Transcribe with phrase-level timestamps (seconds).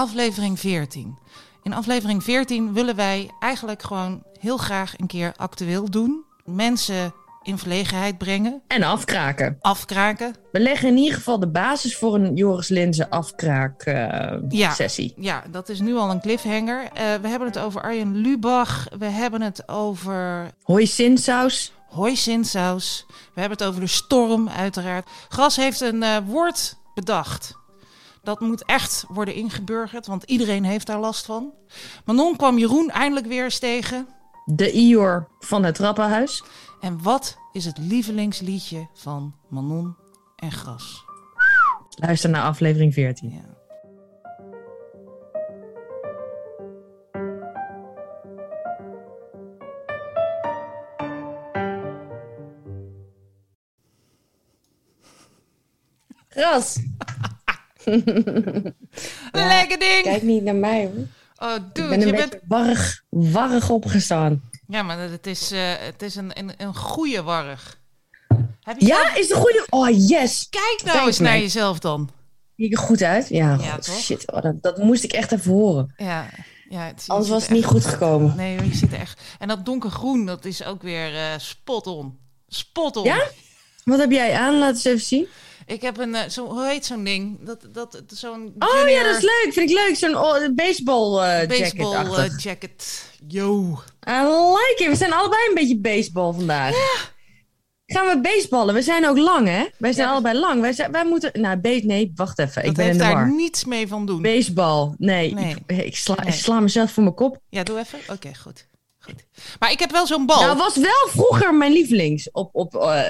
[0.00, 1.18] aflevering 14.
[1.62, 6.24] In aflevering 14 willen wij eigenlijk gewoon heel graag een keer actueel doen.
[6.44, 7.12] Mensen
[7.42, 9.56] in verlegenheid brengen, En afkraken.
[9.60, 10.34] afkraken.
[10.52, 14.72] We leggen in ieder geval de basis voor een Joris Linzen afkraak eh, Ja.
[14.72, 15.14] sessie.
[15.16, 16.82] Ja, dat is nu al een cliffhanger.
[16.84, 16.92] Eh,
[17.22, 18.86] we hebben het over Arjen Lubach.
[18.98, 21.72] We hebben het over Hoi Sinsaus.
[21.88, 23.04] Hoi Sinsaus.
[23.34, 25.08] We hebben het over de storm, uiteraard.
[25.28, 27.58] Gras heeft een eh, woord bedacht.
[28.22, 31.52] Dat moet echt worden ingeburgerd, want iedereen heeft daar last van.
[32.04, 34.08] Manon kwam Jeroen eindelijk weer eens tegen.
[34.44, 36.44] De Ior van het trappenhuis.
[36.80, 39.96] En wat is het lievelingsliedje van Manon
[40.36, 41.04] en Gras?
[41.90, 43.30] Luister naar aflevering 14.
[43.30, 43.58] Ja.
[56.28, 56.78] Gras.
[59.32, 60.02] Lekker ding!
[60.02, 61.06] Kijk niet naar mij hoor.
[61.48, 62.38] Oh, Ik dude, ben een je bent...
[62.48, 64.42] warrig, warrig opgestaan.
[64.68, 67.78] Ja, maar het is, eh, het is een, een, een goede warrig.
[68.62, 69.66] Heb je Ja, zelf- is de goede.
[69.70, 70.46] Oh yes.
[70.50, 72.10] Kijk nou Kijk eens naar jezelf dan.
[72.56, 73.28] Zie ik er goed uit?
[73.28, 74.32] Ja, Ja, god, shit.
[74.32, 75.94] Oh, dat, dat moest ik echt even horen.
[75.96, 76.26] Ja,
[76.68, 78.36] ja het, Anders was het niet goed gekomen.
[78.36, 79.20] Nee, je ziet er echt.
[79.38, 82.18] En dat donkergroen, dat is ook weer eh, spot on.
[82.48, 83.04] Spot on.
[83.04, 83.22] Ja?
[83.84, 84.58] Wat heb jij aan?
[84.58, 85.26] Laat eens even zien.
[85.70, 87.38] Ik heb een, eh, zo, hoe heet zo'n ding?
[87.46, 89.48] Dat, dat, zo'n Oh ja, junior dat is leuk.
[89.52, 89.96] Vind ik leuk.
[89.96, 92.18] Zo'n oh, baseball eh baseball jacket.
[92.32, 93.04] eh, jacket.
[93.28, 93.60] Yo.
[94.08, 94.88] I like it.
[94.88, 96.74] We zijn allebei een beetje baseball vandaag.
[97.86, 98.74] Gaan we baseballen?
[98.74, 99.64] We zijn ook lang, hè?
[99.78, 100.12] Wij zijn Ja.
[100.12, 100.60] allebei lang.
[100.60, 101.30] Wij, zijn, wij moeten...
[101.40, 102.54] Nou, be- nee, wacht even.
[102.54, 103.34] Dat ik ben heeft in de daar war.
[103.34, 104.22] niets mee van doen.
[104.22, 104.94] Baseball.
[104.98, 105.56] Nee, Nee.
[105.66, 106.26] Ik, ik, sla, Nee.
[106.32, 107.38] ik sla mezelf voor mijn kop.
[107.48, 107.98] Ja, doe even.
[108.08, 108.66] Oké, goed.
[109.10, 109.24] Goed.
[109.58, 110.40] Maar ik heb wel zo'n bal.
[110.40, 112.30] Nou, was wel vroeger mijn lievelings.
[112.30, 113.02] Op, op, eh,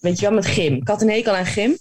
[0.00, 0.74] weet je wel, met gym.
[0.74, 1.78] Ik had een hekel aan gym.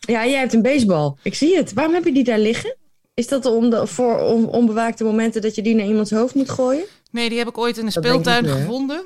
[0.00, 1.14] Ja, jij hebt een baseball.
[1.22, 1.72] Ik zie het.
[1.72, 2.76] Waarom heb je die daar liggen?
[3.14, 6.50] Is dat om de, voor on- onbewaakte momenten dat je die naar iemands hoofd moet
[6.50, 6.84] gooien?
[7.10, 9.04] Nee, die heb ik ooit in de Dat speeltuin gevonden.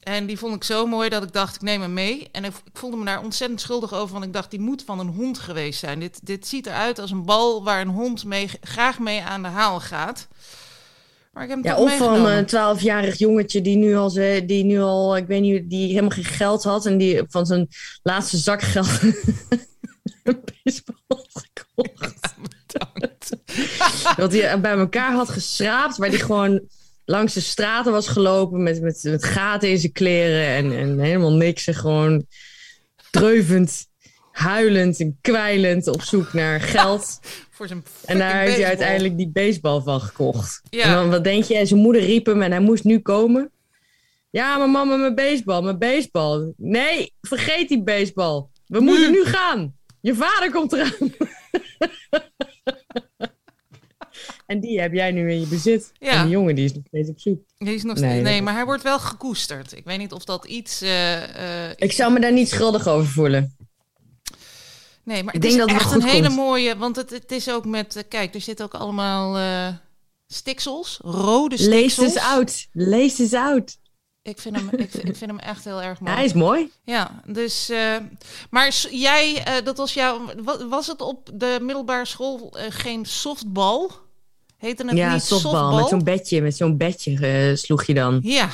[0.00, 2.28] En die vond ik zo mooi dat ik dacht, ik neem hem mee.
[2.32, 4.98] En ik, ik voelde me daar ontzettend schuldig over, want ik dacht, die moet van
[4.98, 6.00] een hond geweest zijn.
[6.00, 9.48] Dit, dit ziet eruit als een bal waar een hond mee, graag mee aan de
[9.48, 10.28] haal gaat.
[11.32, 14.42] Maar ik heb hem Ja, toch of van een twaalfjarig jongetje die nu, al, ze-
[14.46, 16.86] die nu al, ik weet niet, die helemaal geen geld had.
[16.86, 17.68] En die van zijn
[18.02, 19.00] laatste zakgeld
[20.22, 22.30] een baseball had gekocht.
[24.16, 26.60] Dat hij bij elkaar had geschraapt, waar hij gewoon
[27.04, 31.32] langs de straten was gelopen met, met, met gaten in zijn kleren en, en helemaal
[31.32, 31.66] niks.
[31.66, 32.26] En gewoon
[33.10, 33.86] dreuvend,
[34.30, 37.18] huilend en kwijlend op zoek naar geld.
[37.62, 40.60] Voor zijn En daar heeft hij uiteindelijk die baseball van gekocht.
[40.70, 40.84] Ja.
[40.84, 41.56] En dan, wat denk je?
[41.56, 43.50] En zijn moeder riep hem en hij moest nu komen.
[44.30, 46.52] Ja, maar mama, mijn baseball, mijn baseball.
[46.56, 48.46] Nee, vergeet die baseball.
[48.66, 49.76] We moeten nu gaan.
[50.00, 50.92] Je vader komt eraan.
[54.46, 55.92] en die heb jij nu in je bezit.
[55.98, 56.10] Ja.
[56.12, 57.40] En die jongen die is nog steeds op zoek.
[57.58, 59.76] Die is nog Nee, steeds, nee, dat- maar hij wordt wel gekoesterd.
[59.76, 60.80] Ik weet niet of dat iets...
[60.82, 63.56] eh, eh, Ik zou me daar niet schuldig over voelen.
[65.04, 66.36] Nee, maar ik denk dat het echt een hele komt.
[66.36, 66.76] mooie...
[66.76, 67.96] Want het, het is ook met...
[67.96, 69.68] eh, kijk, er zitten ook allemaal eh
[70.26, 70.98] stiksels.
[71.02, 72.14] Rode Lees stiksels.
[72.14, 72.66] is out.
[72.72, 73.80] Lees is out.
[74.22, 76.14] Ik vind, hem, ik, vind- ik vind hem echt heel erg mooi.
[76.14, 76.70] Hij is mooi.
[76.84, 77.68] Ja, dus...
[77.68, 77.96] eh,
[78.50, 80.20] maar jij, dat was jouw...
[80.42, 83.90] wa- Was het op de middelbare school geen softbal?
[84.56, 85.52] Heette het ja, niet softbal.
[85.52, 85.78] softbal?
[85.80, 88.20] Met zo'n bedje, met zo'n bedje sloeg je dan.
[88.22, 88.48] Ja.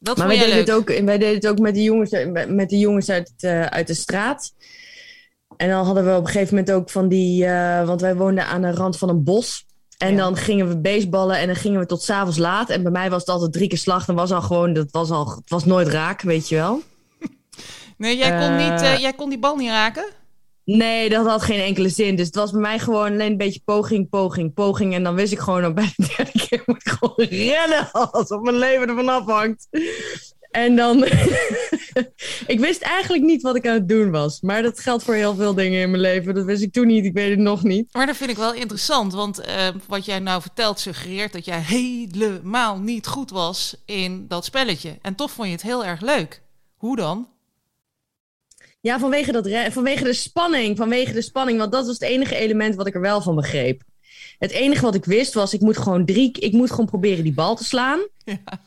[0.00, 0.66] Dat Maar wij deden, leuk.
[0.66, 2.10] het ook, wij deden het ook met de jongens,
[2.48, 3.32] met de jongens uit,
[3.70, 4.52] uit de straat.
[5.58, 7.44] En dan hadden we op een gegeven moment ook van die...
[7.46, 9.66] eh, want wij woonden aan de rand van een bos.
[9.98, 10.16] En Ja.
[10.16, 12.70] dan gingen we baseballen en dan gingen we tot s'avonds laat.
[12.70, 14.04] En bij mij was het altijd drie keer slag.
[14.04, 16.82] Dan was al gewoon, dat was al, het was nooit raak, weet je wel.
[17.96, 20.04] Nee, jij kon, Eh, niet, eh, jij kon die bal niet raken?
[20.64, 22.16] Nee, dat had geen enkele zin.
[22.16, 24.94] Dus het was bij mij gewoon alleen een beetje poging, poging, poging.
[24.94, 28.40] En dan wist ik gewoon, op bij de derde keer moet ik gewoon rennen alsof
[28.40, 29.68] mijn leven ervan afhangt.
[30.50, 31.04] En dan...
[32.46, 34.40] ik wist eigenlijk niet wat ik aan het doen was.
[34.40, 36.34] Maar dat geldt voor heel veel dingen in mijn leven.
[36.34, 37.92] Dat wist ik toen niet, ik weet het nog niet.
[37.92, 41.60] Maar dat vind ik wel interessant, want eh, wat jij nou vertelt suggereert dat jij
[41.60, 44.98] helemaal niet goed was in dat spelletje.
[45.02, 46.42] En toch vond je het heel erg leuk.
[46.76, 47.28] Hoe dan?
[48.80, 50.76] Ja, vanwege, dat vanwege de spanning.
[50.76, 51.58] Vanwege de spanning.
[51.58, 53.82] Want dat was het enige element wat ik er wel van begreep.
[54.38, 56.32] Het enige wat ik wist was, ik moet gewoon drie...
[56.32, 58.00] Ik moet gewoon proberen die bal te slaan.
[58.24, 58.60] Ja.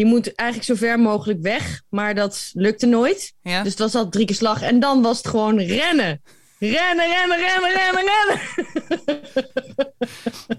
[0.00, 1.80] Die moet eigenlijk zo ver mogelijk weg.
[1.88, 3.32] Maar dat lukte nooit.
[3.42, 3.62] Ja?
[3.62, 4.62] Dus het was altijd drie keer slag.
[4.62, 6.22] En dan was het gewoon rennen.
[6.58, 8.40] Rennen, rennen, rennen, rennen, rennen.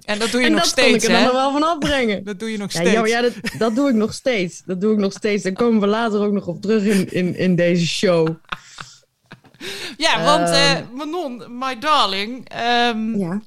[0.05, 1.23] en dat doe je en nog dat kon steeds, ik er dan hè?
[1.23, 2.23] nog wel van afbrengen.
[2.29, 2.95] Dat doe je nog Ja, steeds.
[2.95, 4.61] joh, ja dat, dat doe ik nog steeds.
[4.65, 5.43] Dat doe ik nog steeds.
[5.43, 8.27] Daar komen we later ook nog op terug in, in, in deze show.
[9.97, 10.83] Ja, want eh Ehm.
[10.95, 12.49] Manon, my darling.
[12.49, 13.41] ehm, Ja.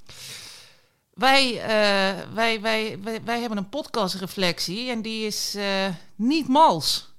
[1.15, 7.15] Wij, eh, wij, wij, wij, wij hebben een podcastreflectie en die is eh, niet mals.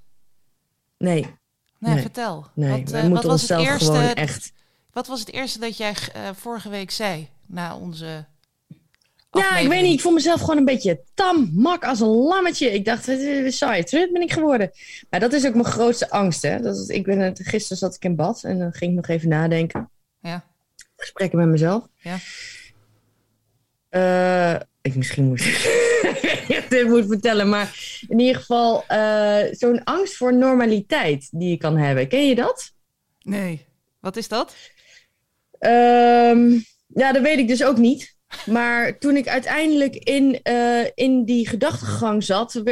[0.98, 1.34] Nee,
[1.78, 2.02] Nee, Nee.
[2.02, 2.46] vertel.
[2.54, 2.70] nee.
[2.70, 4.52] wat, eh, moeten wat was het eerste, gewoon echt...
[4.92, 5.94] Wat was het eerste dat jij
[6.34, 8.26] vorige week zei na onze.
[9.30, 9.94] Ja, ik weet niet.
[9.94, 12.72] Ik voel mezelf gewoon een beetje tam, mak als een lammetje.
[12.72, 13.10] Ik dacht,
[13.46, 14.70] saai, trut ben ik geworden.
[15.10, 16.60] Maar dat is ook mijn grootste angst, hè.
[16.60, 19.08] Dat is, ik ben het, gisteren zat ik in bad en dan ging ik nog
[19.08, 19.90] even nadenken.
[20.20, 20.44] Ja.
[20.96, 21.86] Gesprekken met mezelf.
[21.96, 22.18] Ja.
[23.96, 25.42] Eh, ik misschien moet
[26.68, 31.76] dit moet vertellen, maar in ieder geval eh, zo'n angst voor normaliteit die je kan
[31.76, 32.08] hebben.
[32.08, 32.72] Ken je dat?
[33.22, 33.66] Nee.
[34.00, 34.56] Wat is dat?
[35.58, 36.50] Ehm,
[36.86, 38.16] ja, dat weet ik dus ook niet.
[38.46, 42.62] Maar toen ik uiteindelijk in, eh, in die gedachtegang zat,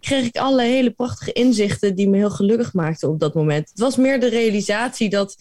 [0.00, 3.68] kreeg ik allerlei hele prachtige inzichten die me heel gelukkig maakten op dat moment.
[3.68, 5.36] Het was meer de realisatie dat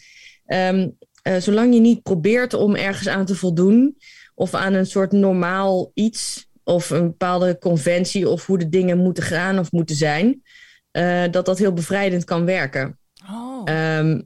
[0.45, 0.87] ehm,
[1.23, 3.97] eh, zolang je niet probeert om ergens aan te voldoen,
[4.33, 9.23] of aan een soort normaal iets, of een bepaalde conventie, of hoe de dingen moeten
[9.23, 10.43] gaan of moeten zijn,
[10.91, 12.99] eh, dat dat heel bevrijdend kan werken.
[13.31, 13.61] Oh.
[13.65, 14.21] Ehm,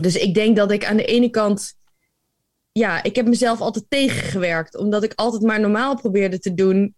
[0.00, 1.78] dus ik denk dat ik aan de ene kant.
[2.72, 4.76] Ja, ik heb mezelf altijd tegengewerkt.
[4.76, 6.94] Omdat ik altijd maar normaal probeerde te doen.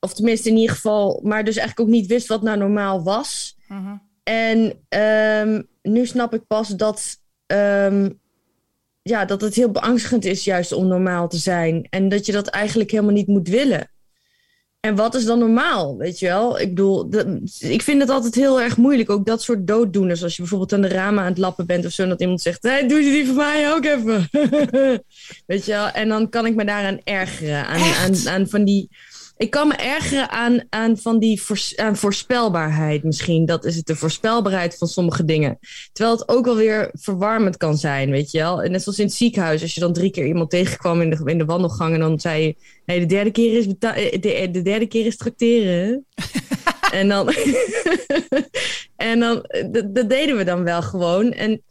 [0.00, 1.20] Of tenminste in ieder geval.
[1.24, 3.56] Maar dus eigenlijk ook niet wist wat nou normaal was.
[3.68, 3.96] Mhm.
[4.22, 7.18] En ehm, nu snap ik pas dat.
[7.46, 8.10] ehm,
[9.08, 11.86] ja, dat het heel beangstigend is juist om normaal te zijn.
[11.90, 13.90] En dat je dat eigenlijk helemaal niet moet willen.
[14.80, 16.60] En wat is dan normaal, weet je wel?
[16.60, 17.26] Ik bedoel, dat-
[17.58, 19.10] ik vind het altijd heel erg moeilijk.
[19.10, 20.22] Ook dat soort dooddoeners.
[20.22, 22.02] Als je bijvoorbeeld aan de ramen aan het lappen bent of zo.
[22.02, 24.28] En dat iemand zegt, hey, doe je die voor mij ook even.
[25.46, 25.88] weet je wel?
[25.90, 27.66] En dan kan ik me daaraan ergeren.
[27.66, 28.88] Aan, aan van die...
[29.38, 33.46] Ik kan me ergeren aan, aan van die voors- aan voorspelbaarheid misschien.
[33.46, 35.58] Dat is het, de voorspelbaarheid van sommige dingen.
[35.92, 38.62] Terwijl het ook wel weer verwarmend kan zijn, weet je wel.
[38.62, 41.20] En net zoals in het ziekenhuis, als je dan drie keer iemand tegenkwam in de,
[41.24, 41.94] in de wandelgang...
[41.94, 42.56] en dan zei je,
[42.86, 46.06] nee, de derde keer is, eh, de, de derde keer is tracteren.
[46.92, 47.28] en dan...
[48.96, 49.44] en dan...
[49.70, 51.32] Dat, dat deden we dan wel gewoon.
[51.32, 51.62] En,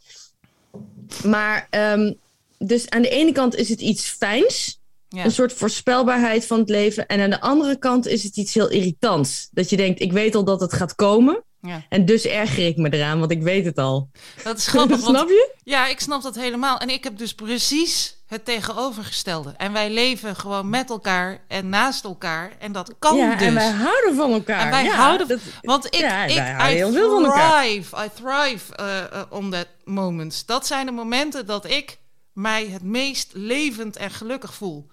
[1.24, 1.66] maar...
[1.70, 2.12] ehm,
[2.58, 4.80] dus aan de ene kant is het iets fijns...
[5.16, 5.24] Ja.
[5.24, 7.06] Een soort voorspelbaarheid van het leven.
[7.06, 9.48] En aan de andere kant is het iets heel irritants.
[9.50, 11.42] Dat je denkt, ik weet al dat het gaat komen.
[11.60, 11.82] ja.
[11.88, 14.10] En dus erger ik me eraan, want ik weet het al.
[14.44, 15.00] Dat is grappig.
[15.04, 15.52] want- Snap je?
[15.64, 16.78] Ja, ik snap dat helemaal.
[16.78, 19.54] En ik heb dus precies het tegenovergestelde.
[19.56, 22.52] En wij leven gewoon met elkaar en naast elkaar.
[22.58, 23.46] En dat kan ja, dus.
[23.46, 24.60] en wij houden van elkaar.
[24.64, 27.62] En wij Ja, houden- dat- Want ik, Ja, ik I heel veel van elkaar.
[27.62, 30.44] thrive, I thrive eh, on that moments.
[30.46, 31.98] Dat zijn de momenten dat ik
[32.32, 34.86] mij het meest levend en gelukkig voel.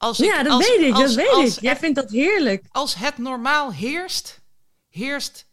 [0.00, 1.60] Als ik, ja, dat als- weet ik, als- dat weet als ik.
[1.62, 2.64] Jij vindt dat heerlijk.
[2.70, 4.40] als het normaal heerst,
[4.88, 5.48] heerst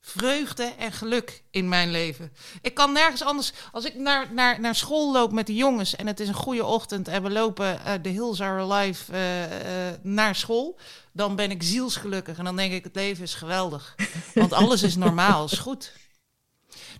[0.00, 2.32] vreugde en geluk in mijn leven.
[2.62, 3.52] Ik kan nergens anders.
[3.72, 6.64] Als ik naar, naar, naar school loop met de jongens en het is een goede
[6.64, 10.78] ochtend en we lopen eh, de Hills Are Alive eh, eh, naar school,
[11.12, 13.94] dan ben ik zielsgelukkig en dan denk ik: het leven is geweldig.
[14.34, 15.92] Want alles is normaal, is goed.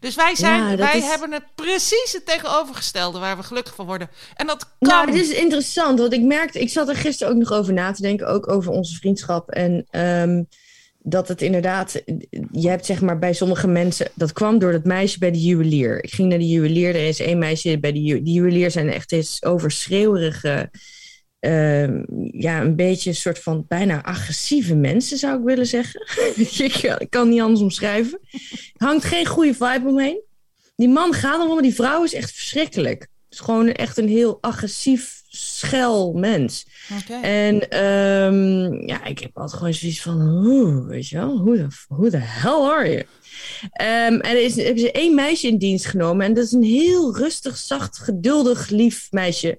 [0.02, 3.86] Dus wij, zijn, Ja, wij is- hebben het precies het tegenovergestelde waar we gelukkig van
[3.86, 4.08] worden.
[4.34, 4.88] En dat kan.
[4.88, 7.92] Nou, dit is interessant, want ik merkte, ik zat er gisteren ook nog over na
[7.92, 9.50] te denken, ook over onze vriendschap.
[9.50, 10.42] En ehm,
[10.98, 12.02] dat het inderdaad,
[12.52, 16.04] je hebt zeg maar bij sommige mensen, dat kwam door dat meisje bij de juwelier.
[16.04, 19.42] Ik ging naar de juwelier, er is één meisje bij de juwelier zijn echt eens
[19.44, 20.70] overschreeuwerige,
[21.42, 26.00] ehm, ja, een beetje een soort van bijna agressieve mensen, zou ik willen zeggen.
[26.36, 28.20] ik ik kan niet anders omschrijven.
[28.76, 30.20] Hangt geen goede vibe omheen.
[30.76, 33.00] Die man gaat erom, maar die vrouw is echt verschrikkelijk.
[33.00, 36.66] Het is gewoon echt een heel agressief, schel mens.
[37.22, 41.38] En ehm, ja, ik heb altijd gewoon zoiets van, oeh, weet je wel,
[41.88, 43.04] hoe de, hell are you?
[43.72, 46.26] Ehm, en er is, hebben ze één meisje in dienst genomen.
[46.26, 49.58] En dat is een heel rustig, zacht, geduldig, lief meisje.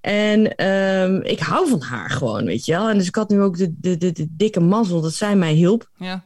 [0.00, 2.88] En ehm, ik hou van haar gewoon, weet je wel.
[2.88, 5.52] En dus ik had nu ook de, de, de, de dikke mazzel dat zij mij
[5.52, 5.90] hielp.
[5.98, 6.24] Ja.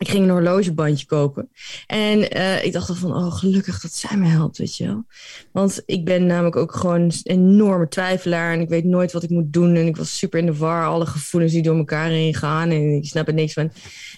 [0.00, 1.50] Ik ging een horlogebandje kopen.
[1.86, 5.04] En eh, ik dacht dan van, oh gelukkig dat zij me helpt, weet je wel.
[5.52, 8.52] Want ik ben namelijk ook gewoon een enorme twijfelaar.
[8.52, 9.74] En ik weet nooit wat ik moet doen.
[9.74, 10.86] En ik was super in de war.
[10.86, 12.70] Alle gevoelens die door elkaar heen gaan.
[12.70, 13.72] En ik snap er niks van.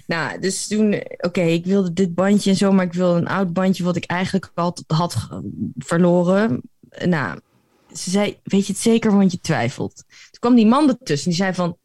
[0.07, 2.73] Nou, dus toen, oké, ik wilde dit bandje en zo.
[2.73, 5.29] Maar ik wilde een oud bandje wat ik eigenlijk al had
[5.79, 6.63] verloren.
[7.05, 7.39] Nou,
[7.95, 10.05] ze zei, weet je het zeker, want je twijfelt.
[10.07, 11.29] Toen kwam die man ertussen.
[11.29, 11.77] Die zei van,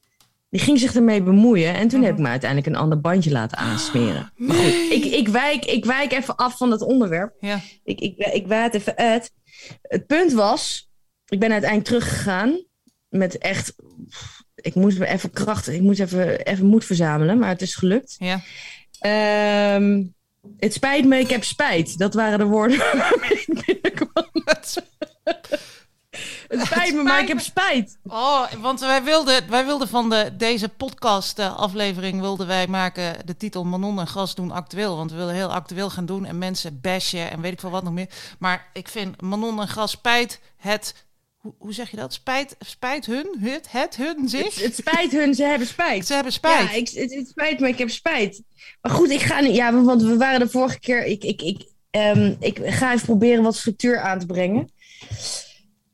[0.57, 1.73] die ging zich ermee bemoeien.
[1.73, 4.31] En toen heb ik me uiteindelijk een ander bandje laten aansmeren.
[4.35, 7.33] Maar goed, ik, ik, wijk, ik wijk even af van het onderwerp.
[7.39, 7.61] Ja.
[7.83, 9.31] Ik, ik, ik waait even uit.
[9.81, 10.89] Het punt was,
[11.27, 12.63] ik ben uiteindelijk teruggegaan
[13.09, 13.73] met echt...
[14.55, 18.15] Ik moest me even krachten, ik moest even, even moed verzamelen, maar het is gelukt.
[18.19, 18.41] Ja.
[18.99, 20.03] Ehm,
[20.57, 21.97] Het spijt me, ik heb spijt.
[21.97, 24.25] Dat waren de woorden waarmee ik binnenkwam.
[26.57, 27.97] Het spijt me, maar ik heb spijt.
[28.03, 33.63] Oh, want wij wilden, wij wilden van de, deze podcast-aflevering wilden wij maken de titel
[33.63, 34.95] Manon en Gas doen actueel.
[34.95, 37.83] Want we willen heel actueel gaan doen en mensen bashen en weet ik veel wat
[37.83, 38.09] nog meer.
[38.39, 41.05] Maar ik vind Manon en Gas spijt het...
[41.57, 42.13] Hoe, zeg je dat?
[42.13, 43.35] Spijt, spijt hun?
[43.39, 44.55] Het, het hun zich?
[44.55, 46.07] Het, het spijt hun, ze hebben spijt.
[46.07, 46.69] Ze hebben spijt.
[46.69, 48.41] Ja, ik, het, het spijt me, ik heb spijt.
[48.81, 49.49] Maar goed, ik ga nu...
[49.49, 51.05] Ja, want we waren de vorige keer...
[51.05, 54.69] Ik, ik, ik, ehm, ik ga even proberen wat structuur aan te brengen.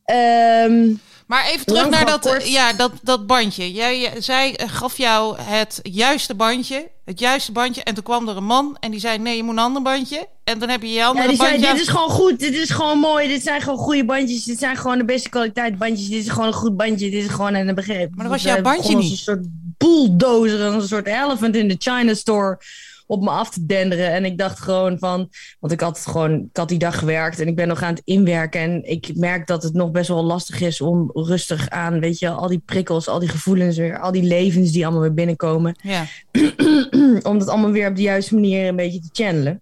[0.03, 0.93] Ehm,
[1.27, 2.47] Maar even terug naar dat, kort.
[2.49, 3.71] ja, dat, dat bandje.
[3.71, 6.91] Jij, zij eh, gaf jou het juiste bandje.
[7.05, 7.83] Het juiste bandje.
[7.83, 10.27] En toen kwam er een man en die zei: Nee, je moet een ander bandje.
[10.43, 11.71] En dan heb je je ja, andere die zei, bandje.
[11.71, 14.77] dit is gewoon goed, dit is gewoon mooi, dit zijn gewoon goede bandjes, dit zijn
[14.77, 17.75] gewoon de beste kwaliteit bandjes, dit is gewoon een goed bandje, dit is gewoon een
[17.75, 18.09] begreep.
[18.15, 19.11] Maar dat was Dus, jouw bandje als niet.
[19.11, 19.45] een soort
[19.77, 22.59] bulldozer, als een soort elephant in de China store
[23.07, 24.11] op me af te denderen.
[24.11, 25.29] En ik dacht gewoon van,
[25.59, 28.01] want ik had gewoon, ik had die dag gewerkt en ik ben nog aan het
[28.05, 28.61] inwerken.
[28.61, 32.29] En ik merk dat het nog best wel lastig is om rustig aan, weet je,
[32.29, 36.05] al die prikkels, al die gevoelens weer, al die levens die allemaal weer binnenkomen Ja.
[37.29, 39.61] om dat allemaal weer op de juiste manier een beetje te channelen.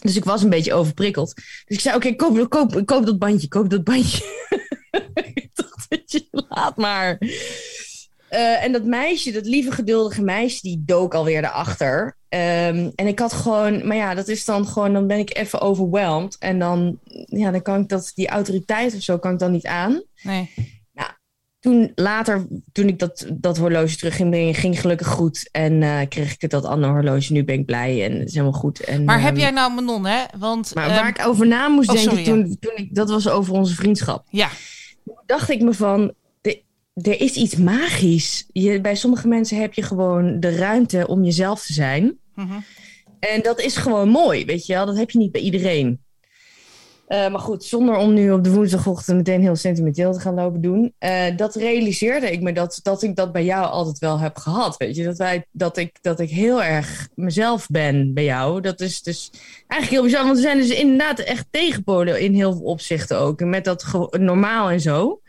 [0.00, 1.34] Dus ik was een beetje overprikkeld.
[1.34, 4.24] Dus ik zei, oké, koop, koop, koop dat bandje, koop dat bandje.
[5.34, 7.18] ik dacht, weet je, laat maar.
[8.30, 12.16] Eh, en dat meisje, dat lieve geduldige meisje, die dook alweer erachter.
[12.28, 15.60] Ehm, en ik had gewoon, maar ja, dat is dan gewoon, dan ben ik even
[15.60, 16.36] overwhelmed.
[16.38, 19.66] En dan, ja, dan kan ik dat, die autoriteit of zo, kan ik dan niet
[19.66, 20.50] aan Nee.
[21.60, 25.48] toen later, toen ik dat, dat horloge terug ging brengen, ging gelukkig goed.
[25.52, 27.32] En eh, kreeg ik het dat andere horloge.
[27.32, 28.80] Nu ben ik blij en het is helemaal goed.
[28.80, 30.24] En, Maar heb ehm, jij nou Manon, hè?
[30.38, 30.74] Want.
[30.74, 33.28] Maar ehm, waar ik over na moest oh, denken, sorry, toen, toen ik, dat was
[33.28, 34.26] over onze vriendschap.
[34.30, 34.48] Ja.
[35.04, 36.14] Toen dacht ik me van,
[37.02, 38.46] er is iets magisch.
[38.52, 42.18] Je, bij sommige mensen heb je gewoon de ruimte om jezelf te zijn.
[42.34, 42.60] Mhm.
[43.20, 44.86] En dat is gewoon mooi, weet je wel.
[44.86, 46.00] Dat heb je niet bij iedereen.
[47.06, 50.60] Eh, maar goed, zonder om nu op de woensdagochtend meteen heel sentimenteel te gaan lopen
[50.60, 50.94] doen.
[50.98, 54.76] eh, dat realiseerde ik me dat, dat ik dat bij jou altijd wel heb gehad.
[54.76, 58.60] Weet je, dat, wij, dat, ik, dat ik heel erg mezelf ben bij jou.
[58.60, 59.30] Dat is dus
[59.66, 60.24] eigenlijk heel bizar.
[60.24, 63.40] Want we zijn dus inderdaad echt tegenpolen in heel veel opzichten ook.
[63.40, 65.20] En met dat normaal en zo.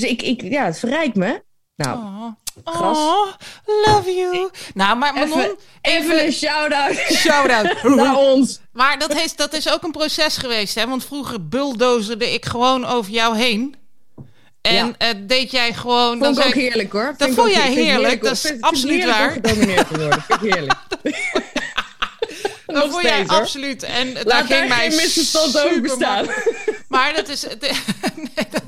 [0.00, 1.42] Dus ik, ik, ja, het verrijkt me.
[1.76, 2.26] Nou, Oh.
[2.74, 2.98] Gras.
[2.98, 3.26] Oh,
[3.86, 4.50] love you.
[4.74, 7.82] Nou, maar Manon, even, even een shout-out shout-out.
[7.96, 8.60] naar ons.
[8.72, 10.86] Maar dat is, dat is ook een proces geweest, hè?
[10.88, 13.74] Want vroeger bulldozerde ik gewoon over jou heen.
[14.60, 14.92] En Ja.
[14.98, 16.18] eh, deed jij gewoon...
[16.18, 17.14] Vond ik zei ook heerlijk hoor.
[17.16, 19.30] Dat ik vond jij ik heerlijk, dat is Vind- ik absoluut waar.
[19.30, 20.22] gedomineerd te worden.
[20.22, 20.78] Vind ik heerlijk.
[22.66, 23.38] dat vond jij hoor.
[23.40, 23.82] absoluut.
[23.82, 26.26] En daar Laat ging daar mij geen misverstand over bestaan.
[26.88, 27.46] Maar dat is...
[28.16, 28.62] nee, dat-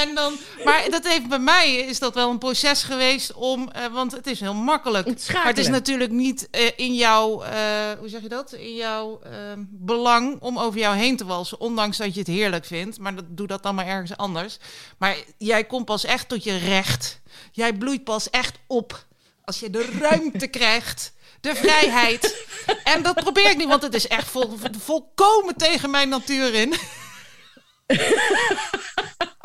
[0.00, 3.86] En dan, maar dat heeft bij mij is dat wel een proces geweest om, eh,
[3.86, 5.06] want het is heel makkelijk.
[5.08, 5.42] Schakelen.
[5.42, 8.52] Maar het is natuurlijk niet eh, in jouw, eh, hoe zeg je dat?
[8.52, 9.32] In jouw eh,
[9.68, 12.98] belang om over jou heen te walsen, ondanks dat je het heerlijk vindt.
[12.98, 14.58] Maar dat, doe dat dan maar ergens anders.
[14.98, 17.20] Maar jij komt pas echt tot je recht.
[17.52, 19.06] Jij bloeit pas echt op
[19.44, 21.12] als je de ruimte krijgt.
[21.40, 22.46] De vrijheid.
[22.84, 26.74] En dat probeer ik niet, want het is echt vol, volkomen tegen mijn natuur in.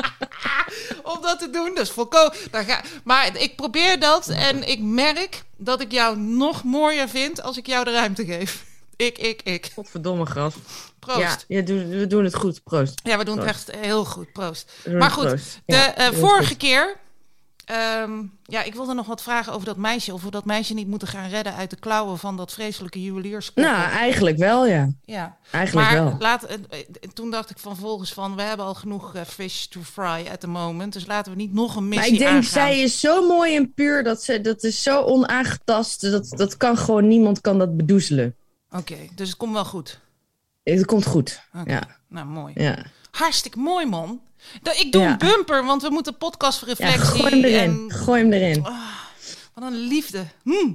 [1.13, 1.71] om dat te doen.
[1.75, 2.33] Dus volkomen.
[2.51, 7.57] Ga, maar ik probeer dat en ik merk dat ik jou nog mooier vind als
[7.57, 8.63] ik jou de ruimte geef.
[8.95, 9.69] Ik, ik, ik.
[9.73, 10.53] Godverdomme gras.
[10.99, 11.45] Proost.
[11.47, 12.63] Ja, Ja, we doen het goed.
[12.63, 13.01] Proost.
[13.03, 14.31] we doen het echt heel goed.
[14.31, 14.71] Proost.
[14.91, 16.97] Maar goed, de Ja, eh, vorige keer.
[17.65, 18.11] Ehm,
[18.43, 20.13] ja, ik wilde nog wat vragen over dat meisje.
[20.13, 23.73] Of we dat meisje niet moeten gaan redden uit de klauwen van dat vreselijke juwelierskoppel.
[23.73, 24.89] Nou, eigenlijk wel, ja.
[25.03, 25.37] ja.
[25.51, 26.15] Eigenlijk Maar wel.
[26.19, 29.65] laat, eh, eh, toen dacht ik van volgens van, we hebben al genoeg eh, fish
[29.65, 30.93] to fry at the moment.
[30.93, 32.43] Dus laten we niet nog een Maar missie ik denk, aangaan.
[32.51, 34.03] zij is zo mooi en puur.
[34.03, 36.01] Dat, ze, dat is zo onaangetast.
[36.01, 38.35] Dat, dat kan gewoon, niemand kan dat bedoezelen.
[38.71, 39.99] Oké, dus het komt wel goed.
[40.63, 41.41] Het komt goed.
[41.65, 42.53] Ja, Nou, mooi.
[42.55, 42.77] ja.
[43.11, 44.21] Hartstikke mooi, man.
[44.73, 45.11] Ik doe Ja.
[45.11, 46.99] een bumper, want we moeten ja podcastreflectie.
[46.99, 47.59] gooi hem erin.
[47.89, 48.61] en- Gooi hem erin.
[49.53, 50.23] Wat een liefde.
[50.43, 50.71] Hm.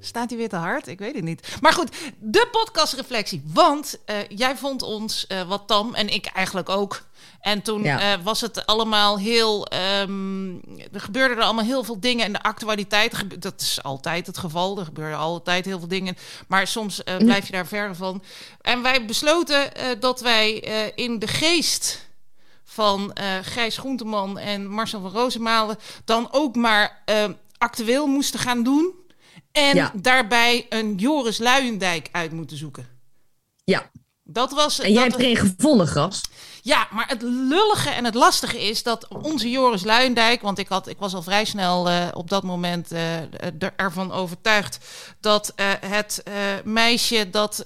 [0.00, 0.86] Staat hij weer te hard?
[0.86, 1.56] Ik weet het niet.
[1.60, 3.42] Maar goed, de podcastreflectie.
[3.46, 7.02] Want eh, jij vond ons eh, wat tam en ik eigenlijk ook.
[7.40, 8.12] En toen Ja.
[8.12, 9.66] eh, was het allemaal heel.
[9.66, 10.48] ehm,
[10.92, 12.24] er gebeurden er allemaal heel veel dingen.
[12.24, 14.78] En de actualiteit, dat is altijd het geval.
[14.78, 16.16] Er gebeuren altijd heel veel dingen.
[16.48, 18.22] Maar soms eh, blijf je daar ver van.
[18.60, 20.52] En wij besloten dat wij
[20.94, 22.08] in de geest
[22.64, 27.24] van Gijs Groenteman en Marcel van Rozenmalen dan ook maar eh,
[27.58, 28.94] actueel moesten gaan doen.
[29.52, 29.92] En Ja.
[29.94, 32.88] daarbij een Joris Luijendijk uit moeten zoeken.
[33.64, 33.90] Ja.
[34.24, 36.20] Dat was, En jij dat hebt er een gevonden, Gras.
[36.62, 40.88] Ja, maar het lullige en het lastige is dat onze Joris Luijendijk, want ik, had,
[40.88, 44.78] ik was al vrij snel uh, op dat moment uh, er, ervan overtuigd
[45.20, 46.22] dat uh, het
[46.64, 47.62] meisje dat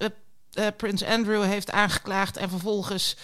[0.77, 3.17] Prins Andrew heeft aangeklaagd en vervolgens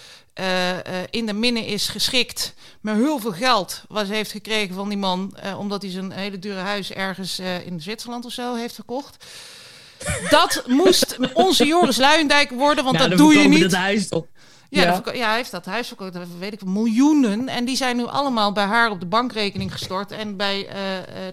[1.09, 4.97] in de minne is geschikt met heel veel geld wat ze heeft gekregen van die
[4.97, 9.25] man, omdat hij zijn hele dure huis ergens in Zwitserland of zo heeft verkocht.
[10.29, 13.73] Dat moest onze Joris Luijendijk worden, want nou, dat doe je niet.
[13.73, 14.09] Huis.
[14.71, 15.13] Ja, ja.
[15.13, 17.47] ja, hij heeft dat huis verkocht, dat weet ik, miljoenen.
[17.47, 20.11] En die zijn nu allemaal bij haar op de bankrekening gestort.
[20.11, 20.73] En bij, uh,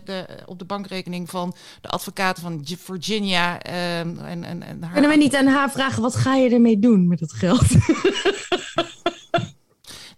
[0.04, 3.66] de, op de bankrekening van de advocaten van Virginia.
[3.66, 4.92] Uh, en, en, en haar...
[4.92, 7.66] Kunnen we niet aan haar vragen, wat ga je ermee doen met dat geld?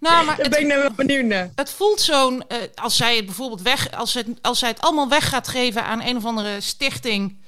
[0.00, 1.50] Nou, maar Daar ben ik nou wel benieuwd naar.
[1.54, 5.08] Het voelt zo'n, uh, als zij het bijvoorbeeld weg, als, het, als zij het allemaal
[5.08, 7.38] weg gaat geven aan een of andere stichting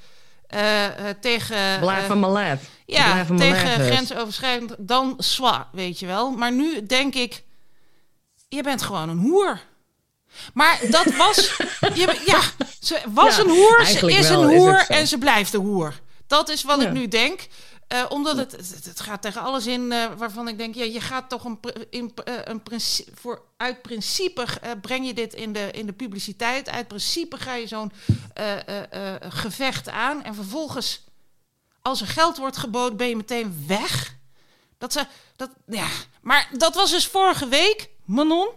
[1.19, 1.79] tegen.
[1.79, 2.59] Blijf van mijn lijf.
[2.85, 6.31] Ja, tegen grensoverschrijdend, dan zwa, weet je wel.
[6.31, 7.43] Maar nu denk ik,
[8.49, 9.59] je bent gewoon een hoer.
[10.53, 11.35] Maar dat was,
[11.93, 12.41] je, ja,
[12.79, 15.93] ze was ja, een hoer, ze is een hoer is en ze blijft een hoer.
[16.27, 16.87] Dat is wat ja.
[16.87, 17.47] ik nu denk.
[17.93, 18.51] Uh, omdat het,
[18.83, 21.59] het, gaat tegen alles in uh, waarvan ik denk, ja, je gaat toch een,
[21.89, 24.45] in, uh, een principe, voor, uit principe
[24.81, 26.69] breng je dit in de, in de publiciteit.
[26.69, 27.91] Uit principe ga je zo'n
[29.29, 31.03] gevecht aan en vervolgens
[31.83, 34.15] als er geld wordt geboden, ben je meteen weg.
[34.77, 35.87] Dat ze, dat, ja.
[36.21, 38.49] Maar dat was dus vorige week, Manon.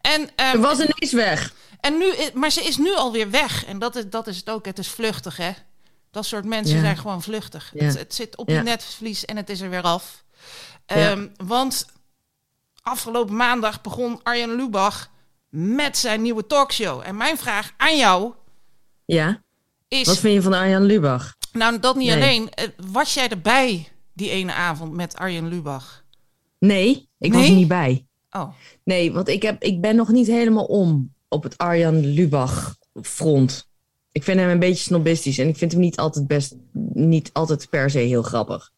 [0.00, 1.54] En, Ze was ineens weg.
[1.80, 3.64] En nu, maar ze is nu alweer weg.
[3.64, 4.64] En dat is, dat is het ook.
[4.64, 5.52] Het is vluchtig, hè?
[6.14, 6.82] Dat soort mensen ja.
[6.82, 7.70] zijn gewoon vluchtig.
[7.74, 7.84] Ja.
[7.84, 10.24] Het, het, zit op je netvlies en het is er weer af.
[10.86, 11.86] Um, want
[12.82, 15.10] afgelopen maandag begon Arjen Lubach
[15.48, 17.02] met zijn nieuwe talkshow.
[17.04, 18.32] En mijn vraag aan jou
[19.04, 19.42] ja.
[19.88, 20.06] is...
[20.06, 21.34] Wat vind je van Arjen Lubach?
[21.52, 22.22] Nou, dat niet nee.
[22.22, 22.50] alleen.
[22.76, 26.04] Was jij erbij die ene avond met Arjen Lubach?
[26.58, 27.40] Nee, ik nee?
[27.40, 28.06] was er niet bij.
[28.30, 28.48] Oh.
[28.84, 33.68] Nee, want ik, heb, ik ben nog niet helemaal om op het Arjan Lubach front.
[34.14, 36.54] Ik vind hem een beetje snobistisch en ik vind hem niet altijd best,
[36.92, 38.70] niet altijd per se heel grappig.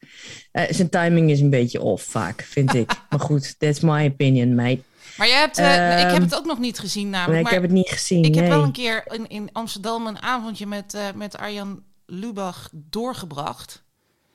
[0.53, 2.93] Uh, zijn timing is een beetje off vaak, vind ik.
[3.11, 4.81] maar goed, that's my opinion, mate.
[5.17, 7.29] Maar jij hebt, uh, ik heb het ook nog niet gezien namelijk.
[7.31, 8.25] Nee, ik maar heb het niet gezien.
[8.25, 8.41] Ik nee.
[8.41, 13.85] heb wel een keer in, in Amsterdam een avondje met, uh, met Arjan Lubach doorgebracht.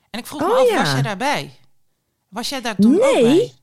[0.10, 0.78] En ik vroeg Oh, me af, ja.
[0.78, 1.52] was jij daarbij?
[2.28, 3.22] Was jij daar toen ook Nee.
[3.24, 3.54] bij?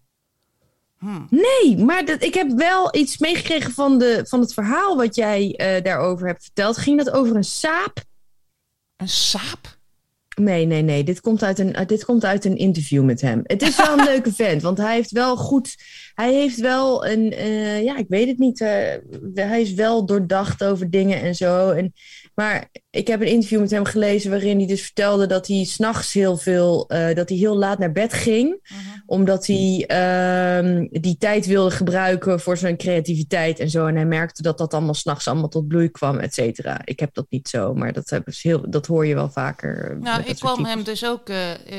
[0.98, 1.20] Hm.
[1.30, 5.54] Nee, maar dat, ik heb wel iets meegekregen van, de, van het verhaal wat jij
[5.56, 6.76] eh, daarover hebt verteld.
[6.76, 8.04] Ging dat over een saap?
[8.96, 9.78] Een saap?
[10.40, 11.04] Nee, nee, nee.
[11.04, 13.40] Dit komt uit een, dit komt uit een interview met hem.
[13.42, 15.74] Het is wel een leuke vent, want hij heeft wel goed.
[16.14, 17.32] Hij heeft wel een.
[17.32, 18.61] Uh, ja, ik weet het niet.
[18.61, 18.68] Uh,
[19.34, 21.70] hij is wel doordacht over dingen en zo.
[21.70, 21.92] En,
[22.38, 26.12] maar ik heb een interview met hem gelezen waarin hij dus vertelde dat hij s'nachts
[26.12, 26.85] heel veel.
[26.92, 28.61] uh, dat hij heel laat naar bed ging.
[28.68, 28.98] Mhm.
[29.07, 33.87] Omdat hij uh, die tijd wilde gebruiken voor zijn creativiteit en zo.
[33.87, 36.81] En hij merkte dat dat allemaal s'nachts allemaal tot bloei kwam, et cetera.
[36.85, 39.90] Ik heb dat niet zo, maar dat, heb heel, dat hoor je wel vaker.
[39.96, 40.70] uh, Nou, ik kwam types.
[40.72, 41.37] hem dus ook uh,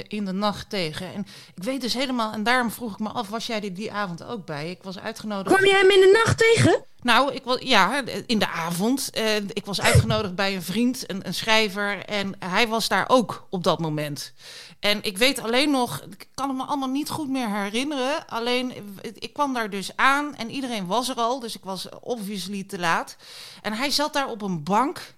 [0.07, 1.13] in de nacht tegen.
[1.13, 3.91] En ik weet dus helemaal, en daarom vroeg ik me af, was jij er die
[3.91, 4.69] avond ook bij?
[4.69, 5.55] Ik was uitgenodigd.
[5.55, 6.83] Kwam je hem in de nacht tegen?
[7.01, 9.09] Nou, ik was, ja, in de avond.
[9.17, 12.05] Uh, ik was uitgenodigd bij een vriend, een, schrijver.
[12.05, 14.33] En hij was daar ook op dat moment.
[14.79, 18.27] En ik weet alleen nog, ik kan me allemaal niet goed meer herinneren.
[18.27, 18.73] Alleen,
[19.13, 21.39] ik kwam daar dus aan en iedereen was er al.
[21.39, 23.15] Dus ik was obviously te laat.
[23.61, 25.15] En hij zat daar op een bank.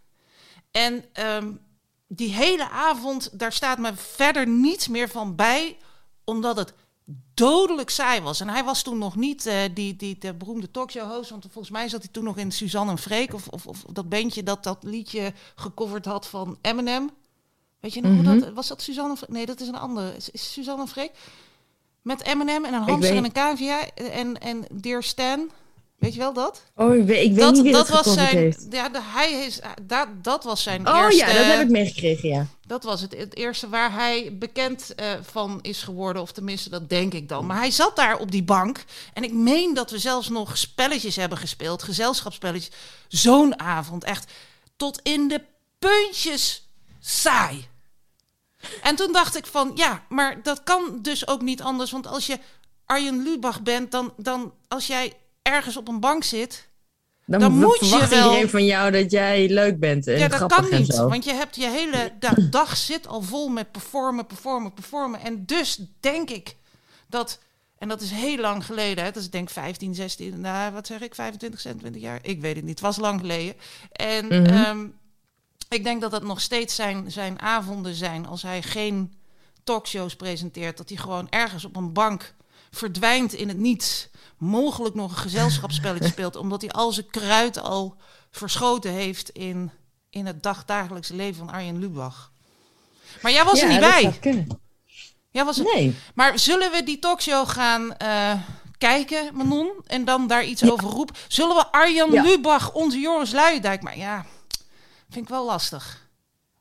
[0.72, 1.60] En um,
[2.08, 5.78] die hele avond, daar staat me verder niets meer van bij.
[6.24, 6.74] Omdat het
[7.34, 8.40] dodelijk saai was.
[8.40, 11.30] En hij was toen nog niet uh, die, die de beroemde talkshow-host.
[11.30, 13.34] Want volgens mij zat hij toen nog in Suzanne en Freek.
[13.34, 17.10] Of, of, of dat bandje dat dat liedje gecoverd had van Eminem.
[17.80, 18.26] Weet je nog Mhm.
[18.28, 18.54] hoe dat...
[18.54, 19.30] Was dat Suzanne Freek?
[19.30, 20.16] Nee, dat is een andere.
[20.16, 21.12] Is, is Suzanne en Freek?
[22.02, 23.90] Met Eminem en een hamster en een cavia.
[23.94, 25.50] En, en Dear Stan.
[25.98, 26.64] Weet je wel dat?
[26.76, 28.38] Oh, ik weet, ik weet dat niet wie dat dat, was zijn...
[28.38, 28.66] heeft.
[28.70, 31.26] Ja, de, hij is, dat, dat was zijn Oh eerste...
[31.26, 32.48] ja, dat heb ik meegekregen, ja.
[32.72, 36.22] Dat was het, het eerste waar hij bekend uh, van is geworden.
[36.22, 37.46] Of tenminste, dat denk ik dan.
[37.46, 38.84] Maar hij zat daar op die bank.
[39.14, 41.84] En ik meen dat we zelfs nog spelletjes hebben gespeeld.
[41.84, 42.76] Gezelschapsspelletjes.
[43.08, 44.04] Zo'n avond.
[44.04, 44.32] Echt
[44.78, 45.42] tot in de
[45.80, 46.68] puntjes
[47.00, 47.68] saai.
[48.82, 51.92] En toen dacht ik van, ja, maar dat kan dus ook niet anders.
[51.92, 52.40] Want als je
[52.86, 56.70] Arjen Lubach bent, dan, dan als jij ergens op een bank zit...
[57.32, 60.54] Dan, Dan moet je wel- iedereen van jou dat jij leuk bent en Ja, dat
[60.54, 60.88] kan niet.
[60.94, 61.08] zo.
[61.10, 65.20] Want je hebt je hele da- dag zit al vol met performen, performen, performen.
[65.22, 66.56] En dus denk ik
[67.08, 67.40] dat,
[67.78, 70.88] en dat is heel lang geleden, hè, dat is denk ik 15, 16, nou, wat
[70.88, 72.20] zeg ik, 25, 26 jaar?
[72.22, 73.54] Ik weet het niet, het was lang geleden.
[73.92, 74.46] En Mhm.
[74.46, 74.86] ehm,
[75.70, 79.14] ik denk dat dat nog steeds zijn, zijn avonden zijn als hij geen
[79.64, 82.34] talkshows presenteert, dat hij gewoon ergens op een bank
[82.72, 87.96] verdwijnt in het niets, mogelijk nog een gezelschapsspelletje speelt, omdat hij al zijn kruid al
[88.32, 89.72] verschoten heeft in,
[90.10, 92.32] in het dagdagelijkse leven van Arjen Lubach.
[93.22, 93.80] Maar jij was Ja, er niet
[94.22, 94.44] bij.
[95.30, 95.66] Jij was er...
[95.76, 95.96] Nee.
[96.16, 98.34] Maar zullen we die talkshow gaan eh,
[98.78, 100.70] kijken, Manon, en dan daar iets Ja.
[100.70, 101.16] over roepen?
[101.28, 102.24] Zullen we Arjan Ja.
[102.24, 104.26] Lubach, onze Joris Luijendijk, maar ja,
[105.10, 106.10] vind ik wel lastig.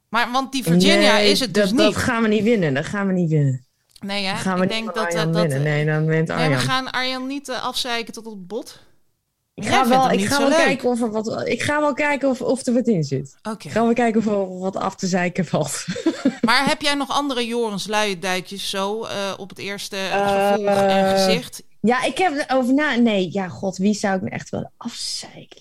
[0.08, 1.94] Maar want die Virginia Nee, is het dus dat, niet.
[1.94, 2.74] Dat gaan we niet winnen.
[2.74, 3.66] Dat gaan we niet winnen.
[4.00, 4.32] Nee, hè?
[4.32, 5.48] Dan gaan we ik denk dat, eh, dat.
[5.48, 6.52] Nee, dan wint nee, Arjan.
[6.52, 8.80] we gaan Arjan niet eh, afzeiken tot op het bot.
[9.54, 11.48] Ik ga wel, ik ga wel kijken of er wat.
[11.48, 13.36] Ik ga wel kijken of, of er wat in zit.
[13.42, 13.68] Oké.
[13.68, 15.84] Gaan we kijken of er wat af te zeiken valt.
[16.40, 21.62] Maar heb jij nog andere Joris Luijendijkjes zo eh, op het eerste gevolg en gezicht?
[21.80, 22.94] Ja, ik heb erover na.
[22.94, 25.60] Nee, ja, god, wie zou ik nou echt wel afzeiken?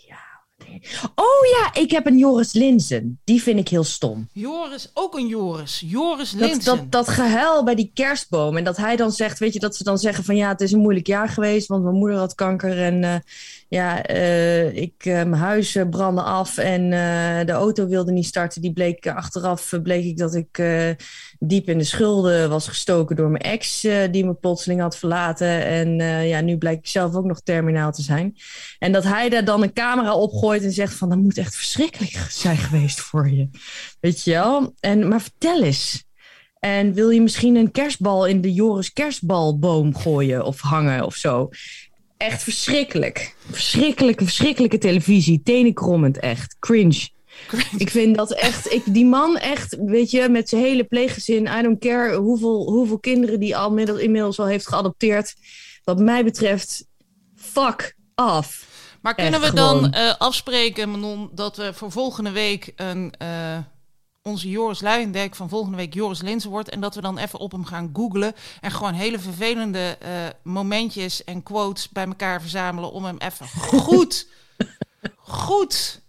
[1.15, 3.19] Oh ja, ik heb een Joris Linzen.
[3.23, 4.27] Die vind ik heel stom.
[4.33, 5.83] Joris, ook een Joris.
[5.85, 6.75] Joris Dat, Linsen.
[6.77, 8.57] dat, dat gehuil bij die kerstboom.
[8.57, 10.71] En dat hij dan zegt, weet je, dat ze dan zeggen van ja, het is
[10.71, 13.15] een moeilijk jaar geweest, want mijn moeder had kanker en eh,
[13.69, 16.89] ja, eh, ik, eh, mijn huis eh, brandde af en
[17.45, 18.61] de auto wilde niet starten.
[18.61, 20.63] Die bleek achteraf bleek ik dat ik
[21.39, 25.65] diep in de schulden was gestoken door mijn ex, die me plotseling had verlaten.
[25.65, 25.95] En
[26.27, 28.35] ja, nu blijkt ik zelf ook nog terminaal te zijn.
[28.79, 32.27] En dat hij daar dan een camera opgooit en zegt van dat moet echt verschrikkelijk
[32.29, 33.49] zijn geweest voor je.
[33.99, 34.73] Weet je wel?
[34.79, 36.07] En, maar vertel eens.
[36.59, 41.49] En wil je misschien een kerstbal in de Joris kerstbalboom gooien of hangen of zo?
[42.19, 43.35] Echt verschrikkelijk.
[43.49, 45.41] Verschrikkelijke, verschrikkelijke televisie.
[45.43, 46.55] Tenenkrommend echt.
[46.59, 47.09] Cringe.
[47.77, 51.61] Ik vind dat echt, ik, die man echt, weet je, met zijn hele pleeggezin, I
[51.61, 55.35] don't care hoeveel, hoeveel kinderen die al middel, inmiddels al heeft geadopteerd.
[55.83, 56.85] Wat mij betreft,
[57.35, 58.67] fuck off.
[59.01, 63.57] Maar kunnen Echt we dan eh, afspreken, Manon, dat we voor volgende week een, eh,
[64.29, 66.69] onze Joris Luijendijk van volgende week Joris Linsen wordt.
[66.69, 70.11] En dat we dan even op hem gaan googlen en gewoon hele vervelende eh,
[70.43, 73.47] momentjes en quotes bij elkaar verzamelen om hem even
[73.87, 74.27] goed,
[75.17, 76.01] goed